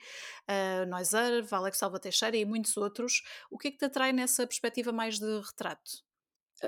[0.47, 3.23] uh, Noiser, Alex Salva Teixeira e muitos outros.
[3.49, 6.03] O que é que te atrai nessa perspectiva mais de retrato?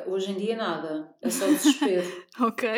[0.07, 2.25] Hoje em dia nada, é só desespero.
[2.41, 2.69] ok.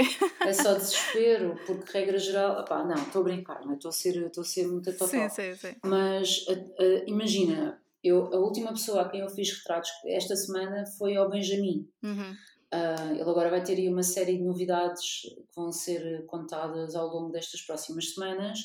[0.42, 3.76] É só desespero, porque regra geral, opá, não, estou a brincar, não é?
[3.76, 5.08] estou a ser, estou a ser muito atotal.
[5.08, 5.76] Sim, sim, sim.
[5.84, 10.86] Mas uh, uh, imagina, eu, a última pessoa a quem eu fiz retratos esta semana
[10.98, 11.90] foi ao Benjamin.
[12.04, 12.36] Uhum.
[12.74, 17.08] Uh, ele agora vai ter aí uma série de novidades que vão ser contadas ao
[17.08, 18.60] longo destas próximas semanas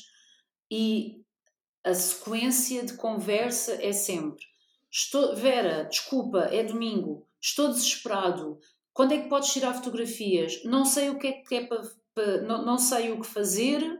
[0.69, 1.23] e
[1.85, 4.43] a sequência de conversa é sempre
[4.93, 8.59] estou, Vera, desculpa, é domingo, estou desesperado,
[8.93, 10.63] quando é que podes tirar fotografias?
[10.63, 11.81] Não sei o que é que é para,
[12.13, 13.99] para não, não sei o que fazer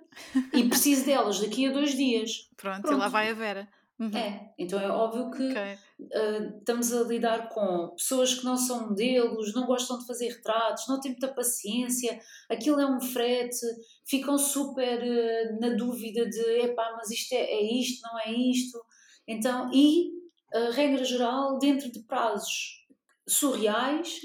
[0.53, 2.47] e preciso delas daqui a dois dias.
[2.55, 2.95] Pronto, Pronto.
[2.95, 3.67] e lá vai a Vera.
[4.03, 4.17] Uhum.
[4.17, 5.73] É, então é óbvio que okay.
[5.73, 10.89] uh, estamos a lidar com pessoas que não são modelos, não gostam de fazer retratos,
[10.89, 13.65] não têm muita paciência, aquilo é um frete,
[14.05, 18.83] ficam super uh, na dúvida de epá, mas isto é, é isto, não é isto.
[19.25, 20.09] Então, e
[20.53, 22.83] uh, regra geral, dentro de prazos
[23.25, 24.19] surreais,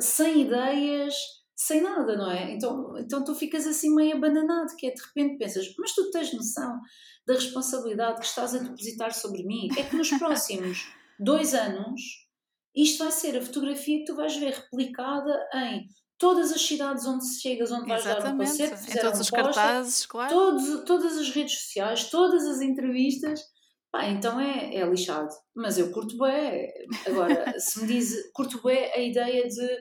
[0.00, 1.14] sem ideias,
[1.54, 2.50] sem nada, não é?
[2.52, 6.32] Então, então tu ficas assim meio abananado, que é de repente pensas, mas tu tens
[6.32, 6.80] noção
[7.26, 9.68] da responsabilidade que estás a depositar sobre mim.
[9.76, 12.00] É que nos próximos dois anos
[12.74, 15.86] isto vai ser a fotografia que tu vais ver replicada em
[16.18, 18.24] todas as cidades onde chegas, onde vais Exatamente.
[18.24, 20.32] dar um concerto, em todos os cartazes, claro.
[20.32, 23.40] Todos, todas as redes sociais, todas as entrevistas.
[23.90, 25.28] Pá, então é, é lixado.
[25.54, 26.72] Mas eu curto bem.
[27.06, 29.78] Agora, se me diz, curto bem a ideia de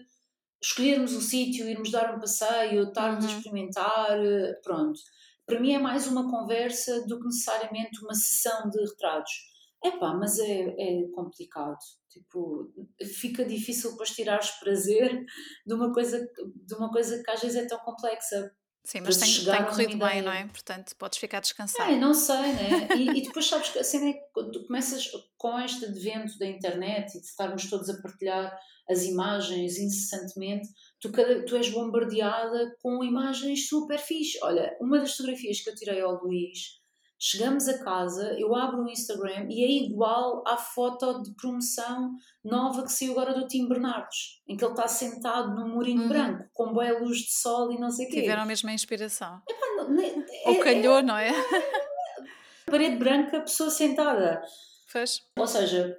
[0.61, 3.31] escolhermos o sítio, irmos dar um passeio, estarmos uhum.
[3.31, 4.19] a experimentar,
[4.63, 4.99] pronto
[5.45, 9.51] para mim é mais uma conversa do que necessariamente uma sessão de retratos.
[9.83, 11.77] É pá, mas é, é complicado.
[12.09, 12.71] Tipo,
[13.19, 15.25] fica difícil depois tirares prazer
[15.65, 16.19] de uma coisa
[16.55, 18.51] de uma coisa que às vezes é tão complexa.
[18.83, 20.47] Sim, mas tem, tem corrido bem, não é?
[20.47, 21.91] Portanto, podes ficar descansado.
[21.91, 22.87] É, não sei, né?
[22.97, 26.47] E, e depois sabes que a cena é que tu começas com este advento da
[26.47, 28.57] internet e de estarmos todos a partilhar
[28.89, 30.67] as imagens incessantemente,
[30.99, 31.11] tu,
[31.47, 34.39] tu és bombardeada com imagens super fixe.
[34.41, 36.80] Olha, uma das fotografias que eu tirei ao Luís,
[37.23, 42.81] chegamos a casa, eu abro o Instagram e é igual à foto de promoção nova
[42.81, 46.09] que saiu agora do Tim Bernardes, em que ele está sentado num murinho uhum.
[46.09, 48.21] branco, com boa luz de sol e não sei o quê.
[48.21, 49.39] Tiveram a mesma inspiração.
[49.47, 50.15] Epá, não, é,
[50.47, 51.29] Ou calhou, é, não é?
[52.65, 54.41] Parede branca, pessoa sentada.
[54.87, 55.21] Fez.
[55.37, 55.95] Ou seja,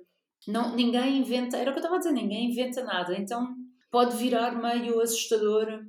[0.48, 3.14] não, ninguém inventa, era o que eu estava a dizer, ninguém inventa nada.
[3.16, 3.54] Então
[3.92, 5.84] pode virar meio assustador.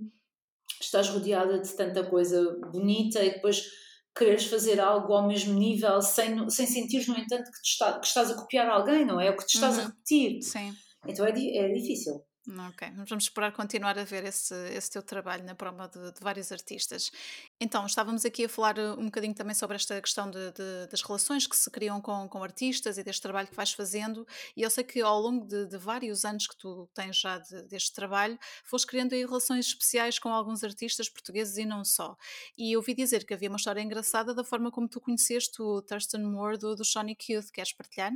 [0.79, 3.82] Estás rodeada de tanta coisa bonita e depois
[4.15, 8.31] quereres fazer algo ao mesmo nível sem, sem sentir, no entanto, que, está, que estás
[8.31, 9.29] a copiar alguém, não é?
[9.29, 9.83] O que te estás uhum.
[9.83, 10.41] a repetir.
[10.41, 10.73] Sim.
[11.07, 12.23] Então é, é difícil.
[12.45, 16.51] Ok, vamos esperar continuar a ver esse, esse teu trabalho na promo de, de, vários
[16.51, 17.09] artistas.
[17.57, 21.01] Então, estávamos aqui a falar uh, um bocadinho também sobre esta questão de, de, das
[21.01, 24.27] relações que se criam com, com artistas e deste trabalho que vais fazendo,
[24.57, 27.37] e eu sei que ao longo de, vários anos que tu tens já
[27.69, 32.13] deste trabalho, foste criando aí relações especiais com alguns artistas portugueses e não só.
[32.57, 35.81] E eu ouvi dizer que havia uma história engraçada da forma como tu conheceste o
[35.81, 38.11] Thurston Moore do, do Sonic Youth, queres partilhar?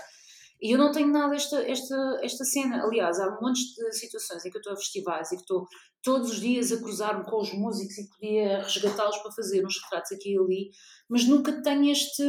[0.62, 2.84] E eu não tenho nada esta, esta, esta cena.
[2.84, 5.66] Aliás, há montes de situações em que eu estou a festivais e que estou
[6.04, 10.12] todos os dias a cruzar-me com os músicos e podia resgatá-los para fazer uns retratos
[10.12, 10.70] aqui e ali,
[11.10, 12.24] mas nunca tenho este,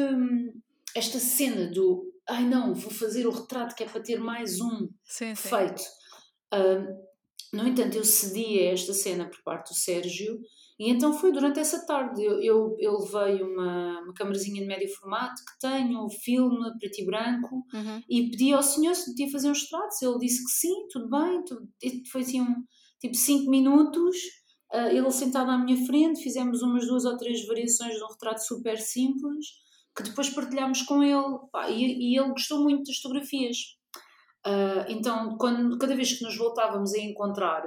[0.96, 4.88] esta cena do ai não, vou fazer o retrato que é para ter mais um
[5.04, 5.82] sim, feito.
[5.82, 5.88] Sim.
[6.54, 7.11] Um,
[7.52, 10.38] no entanto, eu cedi a esta cena por parte do Sérgio
[10.78, 12.22] e então foi durante essa tarde.
[12.24, 17.04] Eu, eu, eu levei uma, uma câmerazinha de médio formato que tenho, filme preto e
[17.06, 18.02] branco, Uhum.
[18.08, 20.02] e pedi ao senhor se podia fazer uns retratos.
[20.02, 21.44] Ele disse que sim, tudo bem.
[21.44, 21.68] Tudo,
[22.10, 22.54] foi assim, um,
[23.00, 24.16] tipo 5 minutos.
[24.72, 28.40] ah, ele sentado à minha frente, fizemos umas duas ou três variações de um retrato
[28.44, 29.46] super simples
[29.94, 31.38] que depois partilhámos com ele.
[31.52, 33.56] Pá, e, e ele gostou muito das fotografias.
[34.44, 37.62] Ah, então, quando, cada vez que nos voltávamos a encontrar,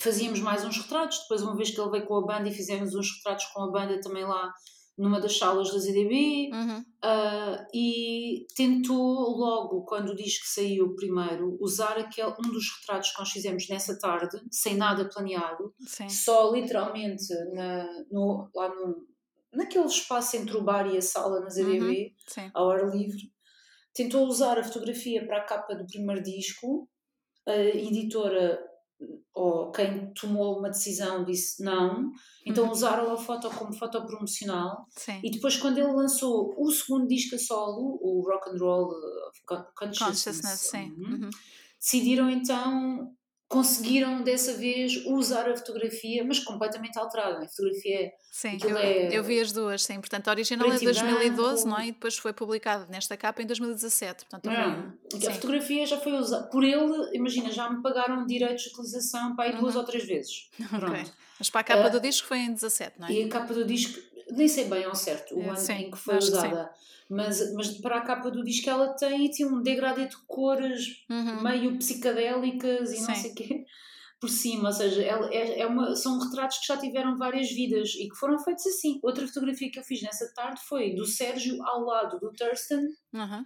[0.00, 1.20] fazíamos mais uns retratos.
[1.20, 3.70] Depois, uma vez que ele veio com a banda e fizemos uns retratos com a
[3.70, 4.52] banda também lá
[4.96, 6.50] numa das salas da ZDB.
[6.52, 6.78] Uhum.
[6.78, 13.18] Uh, e tentou logo, quando o disco saiu primeiro, usar aquele, um dos retratos que
[13.18, 16.08] nós fizemos nessa tarde, sem nada planeado, Sim.
[16.08, 19.04] só literalmente na, no, lá no,
[19.52, 22.50] naquele espaço entre o bar e a sala na ZDB, Sim.
[22.54, 23.33] ao ar livre.
[23.94, 26.88] Tentou usar a fotografia para a capa do primeiro disco.
[27.46, 28.58] A editora,
[29.34, 32.10] ou quem tomou uma decisão, disse não.
[32.46, 32.70] Então Uhum.
[32.72, 34.86] usaram a foto como foto promocional.
[34.90, 35.20] Sim.
[35.22, 39.40] E depois, quando ele lançou o segundo disco a solo, o Rock and Roll of
[39.46, 41.30] Con- Consciousness, Consciousness, uhum, Uhum.
[41.78, 43.14] decidiram então,
[43.54, 47.44] conseguiram dessa vez usar a fotografia, mas completamente alterada.
[47.44, 49.94] A fotografia Sim, eu, é eu vi as duas, sim.
[50.00, 51.68] Portanto, a original é de e 2012, branco.
[51.68, 51.88] não é?
[51.88, 54.24] E depois foi publicada nesta capa em 2017.
[54.24, 57.10] Portanto, vi- Não, a fotografia já foi usada por ele.
[57.16, 59.80] Imagina, já me pagaram direitos de utilização para aí duas Uhum.
[59.80, 60.50] ou três vezes.
[60.68, 60.86] Pronto.
[61.00, 61.12] Ok.
[61.38, 63.12] Mas para a capa Ah, do disco foi em 17, não é?
[63.12, 64.00] E a capa do disco,
[64.36, 66.70] nem sei bem ao certo o É, ano sim, em que foi que usada,
[67.08, 71.42] mas, mas para a capa do disco ela tem, tem um degradê de cores Uhum.
[71.42, 73.20] meio psicadélicas e não Sim.
[73.22, 73.64] sei o quê
[74.20, 78.08] por cima, ou seja, é, é uma, são retratos que já tiveram várias vidas e
[78.08, 78.98] que foram feitos assim.
[79.02, 83.44] Outra fotografia que eu fiz nessa tarde foi do Sérgio ao lado do Thurston Uhum.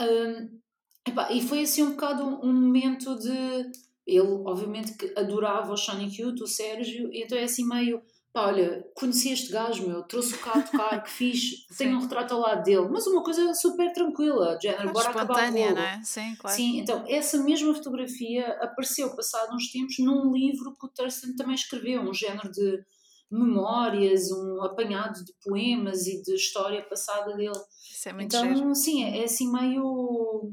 [0.00, 0.60] um,
[1.08, 3.70] epá, e foi assim um bocado um momento de.
[4.06, 8.02] Ele, obviamente, que adorava o Sonic Youth, o Sérgio, e então é assim meio.
[8.32, 12.32] Pá, olha, conheci este gajo, meu, trouxe-o cá a tocar, que fixe, tenho um retrato
[12.32, 16.00] ao lado dele, mas uma coisa super tranquila, de género, bora acabar o não é?
[16.04, 16.56] Sim, claro.
[16.56, 21.56] Sim, então essa mesma fotografia apareceu passado uns tempos num livro que o Thurston também
[21.56, 22.84] escreveu, um género de
[23.28, 27.58] memórias, um apanhado de poemas e de história passada dele.
[27.90, 28.74] Isso é muito Então, giro.
[28.74, 30.52] sim, é, é assim meio.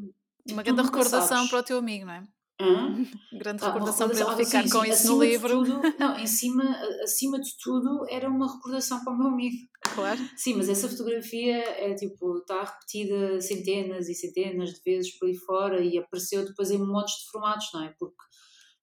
[0.49, 2.23] Uma grande recordação para o teu amigo, não é?
[2.59, 2.95] Hã?
[3.33, 5.63] Grande Ah, recordação para ele ficar sim, com sim, isso no livro.
[5.63, 6.63] tudo- não, em cima,
[7.03, 9.55] acima de tudo, era uma recordação para o meu amigo.
[9.93, 10.19] Claro.
[10.35, 15.35] Sim, mas essa fotografia é tipo, está repetida centenas e centenas de vezes por aí
[15.35, 17.93] fora e apareceu depois em montes de formatos, não é?
[17.99, 18.15] Porque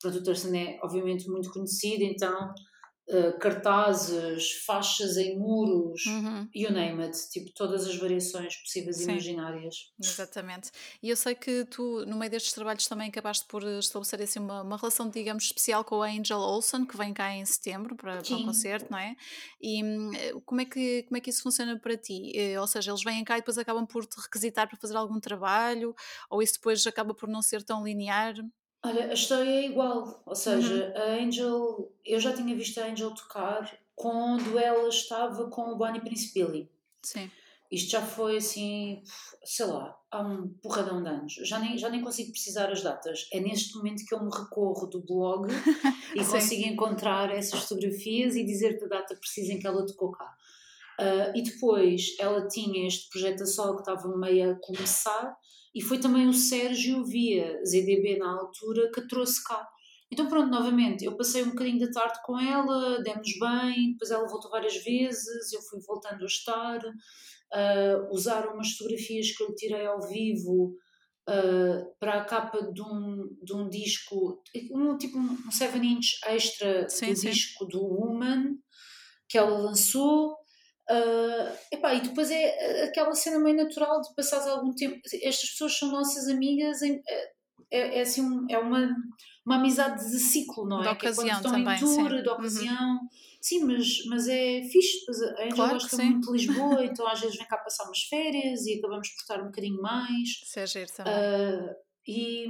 [0.00, 2.54] pronto, o Thurston é obviamente muito conhecido, então
[3.08, 6.48] eh, cartazes, faixas em muros, Uhum.
[6.54, 9.74] you name it, tipo todas as variações possíveis e imaginárias.
[10.00, 10.70] Exatamente.
[11.02, 14.62] E eu sei que tu, no meio destes trabalhos, também acabaste por estabelecer assim, uma,
[14.62, 18.36] uma relação, digamos, especial com a Angel Olsen, que vem cá em setembro para, para
[18.36, 19.14] um concerto, não é?
[19.60, 20.10] E hum,
[20.44, 22.32] como é, que, como é que isso funciona para ti?
[22.34, 25.20] Eh, Ou seja, eles vêm cá e depois acabam por te requisitar para fazer algum
[25.20, 25.94] trabalho?
[26.30, 28.34] Ou isso depois acaba por não ser tão linear?
[28.84, 31.02] Olha, a história é igual, ou seja, Uhum.
[31.02, 36.00] a Angel, eu já tinha visto a Angel tocar quando ela estava com o Bonnie
[36.00, 36.68] Prince Billy.
[37.02, 37.30] Sim.
[37.72, 39.02] Isto já foi assim,
[39.42, 41.32] sei lá, há um porradão de anos.
[41.42, 43.26] Já nem, já nem consigo precisar as datas.
[43.32, 45.48] É neste momento que eu me recorro do blog
[46.14, 50.30] e consigo encontrar essas fotografias e dizer-te a data precisa em que ela tocou cá.
[50.98, 55.36] Ah, e depois ela tinha este projeto a solo que estava meio a começar
[55.74, 59.66] e foi também o Sérgio via ZDB na altura que a trouxe cá.
[60.10, 64.28] Então pronto, novamente, eu passei um bocadinho da tarde com ela, demos bem, depois ela
[64.28, 66.80] voltou várias vezes, eu fui voltando a estar,
[67.52, 70.76] ah, usaram umas fotografias que eu tirei ao vivo
[71.26, 77.08] ah, para a capa de um, de um disco, um tipo um 7-inch extra Sim,
[77.08, 77.30] do sim.
[77.30, 78.56] disco do Woman
[79.28, 80.36] que ela lançou.
[80.90, 85.00] Ah, epá, e depois é aquela cena meio natural de passares algum tempo.
[85.22, 87.00] Estas pessoas são nossas amigas, em-
[87.70, 88.88] é, é assim um- é uma,
[89.46, 90.92] uma amizade de ciclo, não é?
[90.92, 92.22] De Que é quando ocasião estão também, em tour, sim.
[92.22, 92.34] de Uhum.
[92.34, 93.00] ocasião.
[93.40, 95.04] Sim, mas, mas é fixe.
[95.04, 96.04] pois A Angel Claro gosta sim.
[96.10, 99.40] muito de Lisboa, então às vezes vem cá passar umas férias e acabamos por estar
[99.42, 100.28] um bocadinho mais.
[100.42, 101.12] Isso é giro também.
[101.12, 101.74] Ah,
[102.06, 102.46] e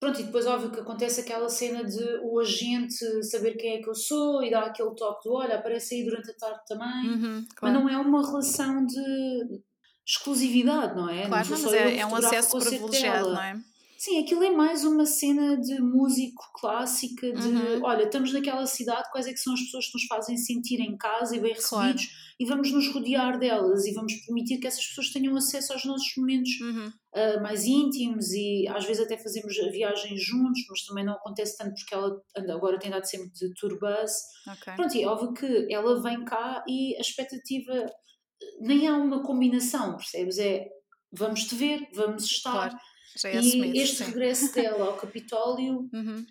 [0.00, 3.88] pronto, e depois óbvio que acontece aquela cena de o agente saber quem é que
[3.88, 7.44] eu sou e dar aquele toque do olha, aparece aí durante a tarde também, Uhum,
[7.48, 7.80] mas claro.
[7.80, 9.60] não é uma relação de
[10.06, 11.26] exclusividade, não é?
[11.26, 13.60] Claro, não, mas é, é um acesso privilegiado, não é?
[13.98, 17.82] Sim, aquilo é mais uma cena de músico clássica, de Uhum.
[17.82, 20.96] olha, estamos naquela cidade, quais é que são as pessoas que nos fazem sentir em
[20.98, 25.10] casa e bem recebidos e vamos nos rodear delas e vamos permitir que essas pessoas
[25.10, 26.88] tenham acesso aos nossos momentos Uhum.
[26.88, 31.56] uh, mais íntimos e às vezes até fazemos a viagem juntos, mas também não acontece
[31.56, 34.12] tanto porque ela anda- agora tem dado sempre de tour bus.
[34.46, 34.74] Ok.
[34.76, 37.86] Pronto, e é óbvio que ela vem cá e a expectativa
[38.60, 40.38] nem há uma combinação, percebes?
[40.38, 40.68] É
[41.10, 42.52] vamos te ver, vamos estar.
[42.52, 42.78] Claro.
[43.16, 44.04] Já é e este sim.
[44.04, 46.24] regresso dela ao Capitólio Uhum.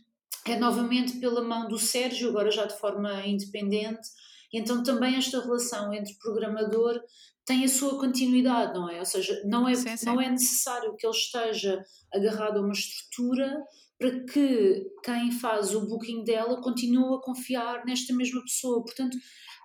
[0.47, 4.07] é novamente pela mão do Sérgio, agora já de forma independente,
[4.53, 6.99] e então também esta relação entre programador
[7.45, 8.99] tem a sua continuidade, não é?
[8.99, 10.05] Ou seja, não é, Sim, sim.
[10.07, 13.55] não é necessário que ele esteja agarrado a uma estrutura
[13.99, 18.83] para que quem faz o booking dela continue a confiar nesta mesma pessoa.
[18.83, 19.15] Portanto,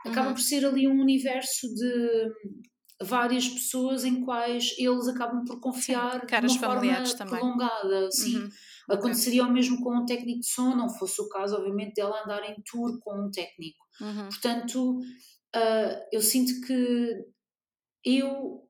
[0.06, 0.34] acaba Uhum.
[0.34, 2.30] por ser ali um universo de
[3.02, 7.38] várias pessoas em quais eles acabam por confiar de caras uma forma também.
[7.38, 8.10] prolongada.
[8.10, 8.38] Sim.
[8.38, 8.50] Uhum.
[8.90, 12.42] Aconteceria o mesmo com um técnico de som, não fosse o caso, obviamente, dela andar
[12.50, 13.78] em tour com um técnico.
[14.00, 14.28] Uhum.
[14.28, 14.98] Portanto,
[15.54, 17.24] ah, eu sinto que
[18.04, 18.68] eu,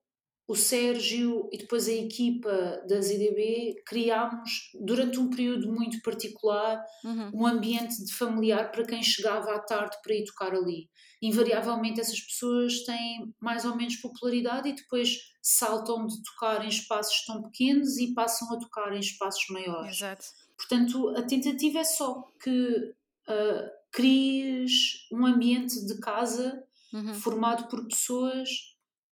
[0.51, 7.31] o Sérgio e depois a equipa da ZDB criámos, durante um período muito particular, Uhum.
[7.35, 10.89] um ambiente de familiar para quem chegava à tarde para ir tocar ali.
[11.23, 17.25] Invariavelmente essas pessoas têm mais ou menos popularidade e depois saltam de tocar em espaços
[17.27, 19.97] tão pequenos e passam a tocar em espaços maiores.
[19.97, 20.25] Exato.
[20.57, 22.93] Portanto, a tentativa é só que
[23.29, 27.15] ah, cries um ambiente de casa Uhum.
[27.15, 28.49] formado por pessoas,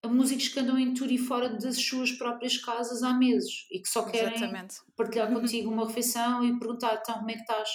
[0.07, 3.89] músicos que andam em tour e fora das suas próprias casas há meses e que
[3.89, 4.77] só querem Exatamente.
[4.97, 7.69] partilhar contigo uma refeição e perguntar então como é que estás.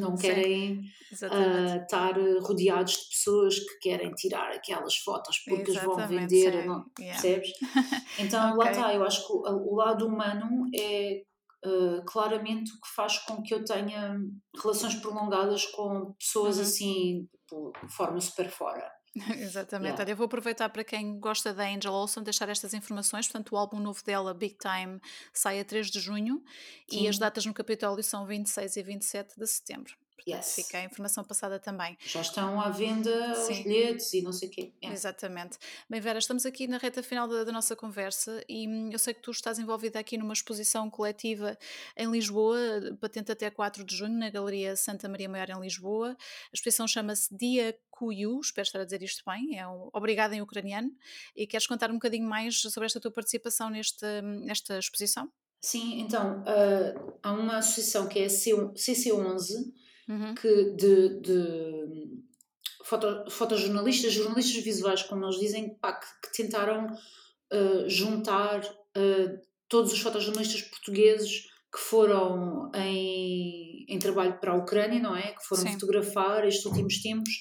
[0.00, 0.80] Não querem
[1.12, 1.72] Exatamente.
[1.72, 6.66] ah, estar rodeados de pessoas que querem tirar aquelas fotos porque as vão Exatamente, vender,
[6.66, 7.20] não, Yeah.
[7.20, 7.50] percebes?
[8.18, 8.70] Então lá Ok.
[8.72, 11.22] está, eu acho que o, o lado humano é
[11.64, 14.18] ah, claramente o que faz com que eu tenha
[14.60, 16.62] relações prolongadas com pessoas Uhum.
[16.62, 18.90] assim, tipo, de forma super fora.
[19.38, 19.90] Exatamente.
[19.90, 20.02] Yeah.
[20.02, 23.26] Olha, eu vou aproveitar para quem gosta da Angel Olsen deixar estas informações.
[23.26, 25.00] Portanto, o álbum novo dela, Big Time,
[25.32, 26.42] sai a 3 de junho
[26.90, 27.08] e Sim.
[27.08, 30.01] as datas no Capitólio são 26 e 27 de setembro.
[30.24, 30.54] Portanto, Yes.
[30.54, 31.96] fica a informação passada também.
[32.04, 33.62] Já estão à venda os Sim.
[33.62, 34.72] bilhetes e não sei o quê.
[34.82, 34.94] Yeah.
[34.96, 35.58] Exatamente.
[35.88, 39.14] Bem, Vera, estamos aqui na reta final da, da nossa conversa e hum, eu sei
[39.14, 41.56] que tu estás envolvida aqui numa exposição coletiva
[41.96, 42.56] em Lisboa,
[43.00, 46.10] patente até 4 de junho, na Galeria Santa Maria Maior em Lisboa.
[46.10, 46.16] A
[46.54, 50.90] exposição chama-se Dia Kuyu, espero estar a dizer isto bem, é um Obrigada em ucraniano.
[51.36, 55.30] E queres contar um bocadinho mais sobre esta tua participação neste, nesta exposição?
[55.60, 59.72] Sim, então ah, há uma associação que é a C- CC11
[60.08, 60.34] Uhum.
[60.34, 62.22] que de, de
[62.84, 66.86] foto, fotojornalistas, jornalistas visuais, como eles dizem, pá, que, que tentaram
[67.52, 68.62] ah, juntar
[68.94, 75.32] ah, todos os fotojornalistas portugueses que foram em, em trabalho para a Ucrânia, não é?
[75.32, 75.72] Que foram Sim.
[75.72, 77.32] fotografar estes últimos tempos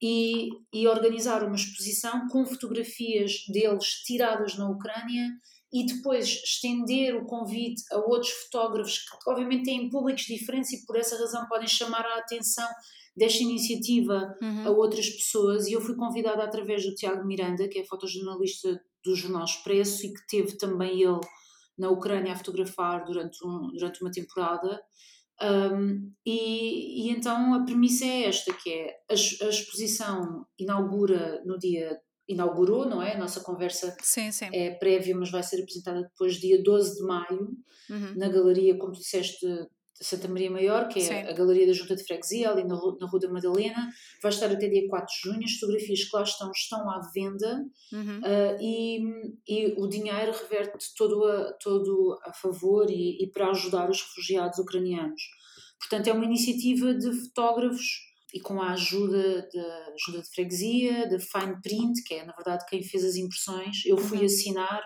[0.00, 5.30] e, e organizar uma exposição com fotografias deles tiradas na Ucrânia
[5.76, 10.96] e depois estender o convite a outros fotógrafos que obviamente têm públicos diferentes e por
[10.96, 12.66] essa razão podem chamar a atenção
[13.14, 14.76] desta iniciativa a Uhum.
[14.76, 19.44] outras pessoas e eu fui convidada através do Tiago Miranda, que é fotojornalista do Jornal
[19.44, 21.20] Expresso e que teve também ele
[21.78, 24.80] na Ucrânia a fotografar durante, um, durante uma temporada
[25.42, 31.58] Um, e, e então a premissa é esta, que é a, a exposição inaugura no
[31.58, 33.14] dia, inaugurou, não é?
[33.14, 34.48] A nossa conversa Sim, sim.
[34.52, 37.50] é prévia, mas vai ser apresentada depois dia 12 de maio,
[37.88, 38.14] Uhum.
[38.16, 41.14] na galeria, como tu disseste, de Santa Maria Maior, que é Sim.
[41.28, 43.88] a galeria da Junta de Freguesia, ali na, na Rua da Madalena.
[44.22, 45.44] Vai estar até dia 4 de junho.
[45.44, 48.20] As fotografias que lá estão estão à venda Uhum.
[48.24, 48.98] ah, e,
[49.48, 54.58] e o dinheiro reverte todo a, todo a favor e, e para ajudar os refugiados
[54.58, 55.22] ucranianos.
[55.78, 57.86] Portanto, é uma iniciativa de fotógrafos
[58.36, 62.64] e com a ajuda da Junta de Freguesia, da Fine Print, que é na verdade
[62.68, 63.84] quem fez as impressões.
[63.86, 64.24] Eu fui Uhum.
[64.26, 64.82] assinar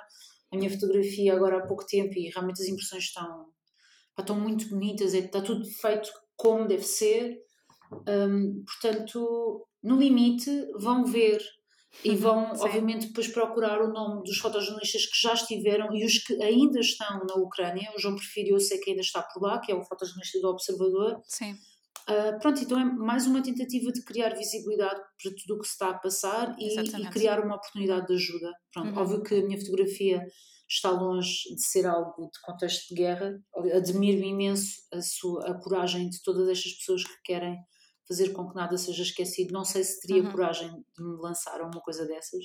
[0.53, 3.46] a minha fotografia agora há pouco tempo e realmente as impressões estão,
[4.18, 7.38] estão muito bonitas, é- está tudo feito como deve ser.
[8.09, 11.40] Hum, portanto, no limite, vão ver
[12.05, 12.62] e vão, Sim.
[12.66, 17.24] obviamente, depois procurar o nome dos fotojornalistas que já estiveram e os que ainda estão
[17.26, 17.90] na Ucrânia.
[17.96, 20.48] O João Perfírio, eu sei que ainda está por lá, que é o fotojornalista do
[20.48, 21.20] Observador.
[21.26, 21.57] Sim.
[22.07, 25.72] Ah, pronto, então é mais uma tentativa de criar visibilidade para tudo o que se
[25.72, 28.53] está a passar e, e criar uma oportunidade de ajuda.
[28.72, 29.03] Pronto, Uhum.
[29.03, 30.24] Óbvio que a minha fotografia
[30.68, 33.38] está longe de ser algo de contexto de guerra.
[33.74, 37.57] Admiro imenso a, sua, a coragem de todas estas pessoas que querem
[38.09, 39.53] fazer com que nada seja esquecido.
[39.53, 40.30] Não sei se teria Uhum.
[40.32, 42.44] coragem de me lançar a uma coisa dessas,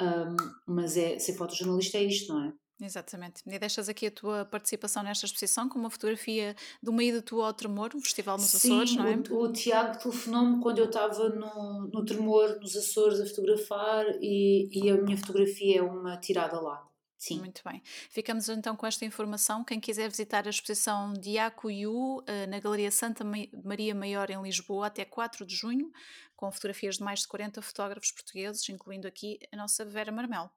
[0.00, 0.36] Ahm,
[0.66, 2.52] mas é, ser fotojornalista é isto, não é?
[2.80, 3.42] Exatamente.
[3.44, 7.46] E deixas aqui a tua participação nesta exposição com uma fotografia de uma ida tua
[7.46, 9.16] ao Tremor, um festival nos Sim, Açores, não é?
[9.30, 14.68] O, o Tiago telefonou-me quando eu estava no, no Tremor, nos Açores, a fotografar e,
[14.72, 16.88] e a minha fotografia é uma tirada lá.
[17.18, 17.40] Sim.
[17.40, 17.82] Muito bem.
[18.08, 19.64] Ficamos então com esta informação.
[19.64, 23.24] Quem quiser visitar a exposição Diaco Yu eh, na Galeria Santa
[23.64, 25.90] Maria Maior em Lisboa até 4 de junho,
[26.36, 30.48] com fotografias de mais de 40 fotógrafos portugueses, incluindo aqui a nossa Vera Marmel.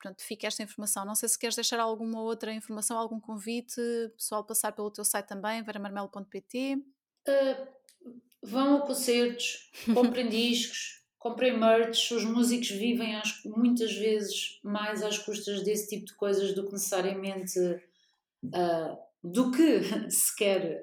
[0.00, 1.04] Portanto, fica esta informação.
[1.04, 3.80] Não sei se queres deixar alguma outra informação, algum convite,
[4.16, 6.82] pessoal passar pelo teu site também, veramarmelo.pt.
[7.28, 7.66] Uh,
[8.42, 12.12] vão a concertos, comprem discos, comprem merch.
[12.12, 16.72] Os músicos vivem às, muitas vezes mais às custas desse tipo de coisas do que
[16.72, 20.82] necessariamente uh, do que sequer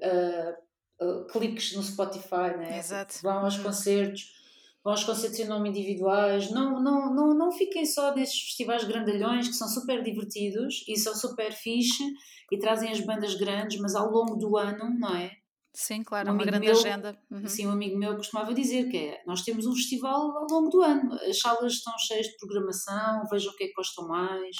[1.01, 2.77] uh, cliques no Spotify, né?
[2.77, 3.15] Exato.
[3.23, 3.63] Vão aos uhum.
[3.63, 4.46] concertos
[4.89, 9.53] aos concertos em nome individuais, não, não, não, não fiquem só nesses festivais grandalhões que
[9.53, 12.03] são super divertidos e são super fixe
[12.51, 15.31] e trazem as bandas grandes, mas ao longo do ano, não é?
[15.73, 17.19] Sim, claro, um uma grande meu, agenda.
[17.29, 17.47] Uhum.
[17.47, 20.81] Sim, um amigo meu costumava dizer que é, nós temos um festival ao longo do
[20.81, 24.55] ano, as salas estão cheias de programação, vejam o que é que gostam mais,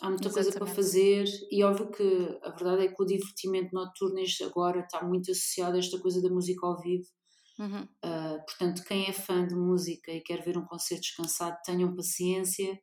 [0.00, 0.52] há muita Exatamente.
[0.52, 5.02] coisa para fazer e óbvio que a verdade é que o divertimento noturno agora está
[5.02, 7.06] muito associado a esta coisa da música ao vivo
[7.58, 7.88] Uhum.
[8.04, 12.78] Uh, portanto, quem é fã de música e quer ver um concerto descansado, tenham paciência.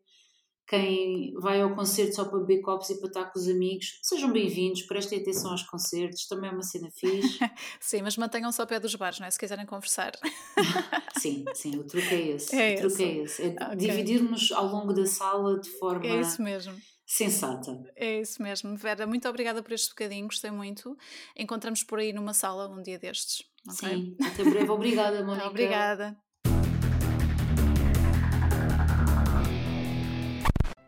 [0.68, 4.32] Quem vai ao concerto só para beber copos e para estar com os amigos, sejam
[4.32, 7.40] bem-vindos, prestem atenção aos concertos, também é uma cena fixe.
[7.80, 9.32] sim, mas mantenham-se ao pé dos bares, não é?
[9.32, 10.12] Se quiserem conversar.
[11.20, 12.56] sim, sim, o truque é esse.
[12.56, 13.44] É o truque é esse.
[13.44, 13.76] É okay.
[13.76, 16.06] dividirmos ao longo da sala de forma.
[16.06, 17.84] É isso mesmo sensata.
[17.96, 18.76] É isso mesmo.
[18.76, 20.98] Vera, muito obrigada por este bocadinho, gostei muito.
[21.38, 23.44] Encontramos por aí numa sala um dia destes.
[23.74, 23.96] Okay?
[23.96, 24.70] Sim, até breve.
[24.70, 25.48] Obrigada, Mónica.
[25.48, 26.18] obrigada.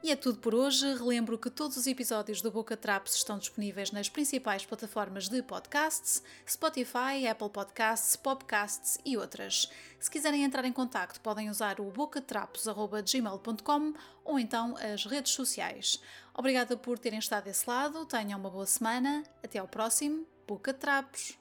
[0.08, 0.94] E é tudo por hoje.
[0.94, 6.24] Relembro que todos os episódios do Boca Trapos estão disponíveis nas principais plataformas de podcasts,
[6.50, 9.70] Spotify, Apple Podcasts, Popcasts e outras.
[10.00, 13.94] Se quiserem entrar em contato, podem usar o bocatrapos.gmail.com
[14.24, 16.00] ou então as redes sociais.
[16.34, 21.38] Obrigada por terem estado desse lado, tenham uma boa semana, até ao próximo Boca Trapos.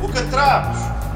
[0.00, 1.13] Boca Trapos!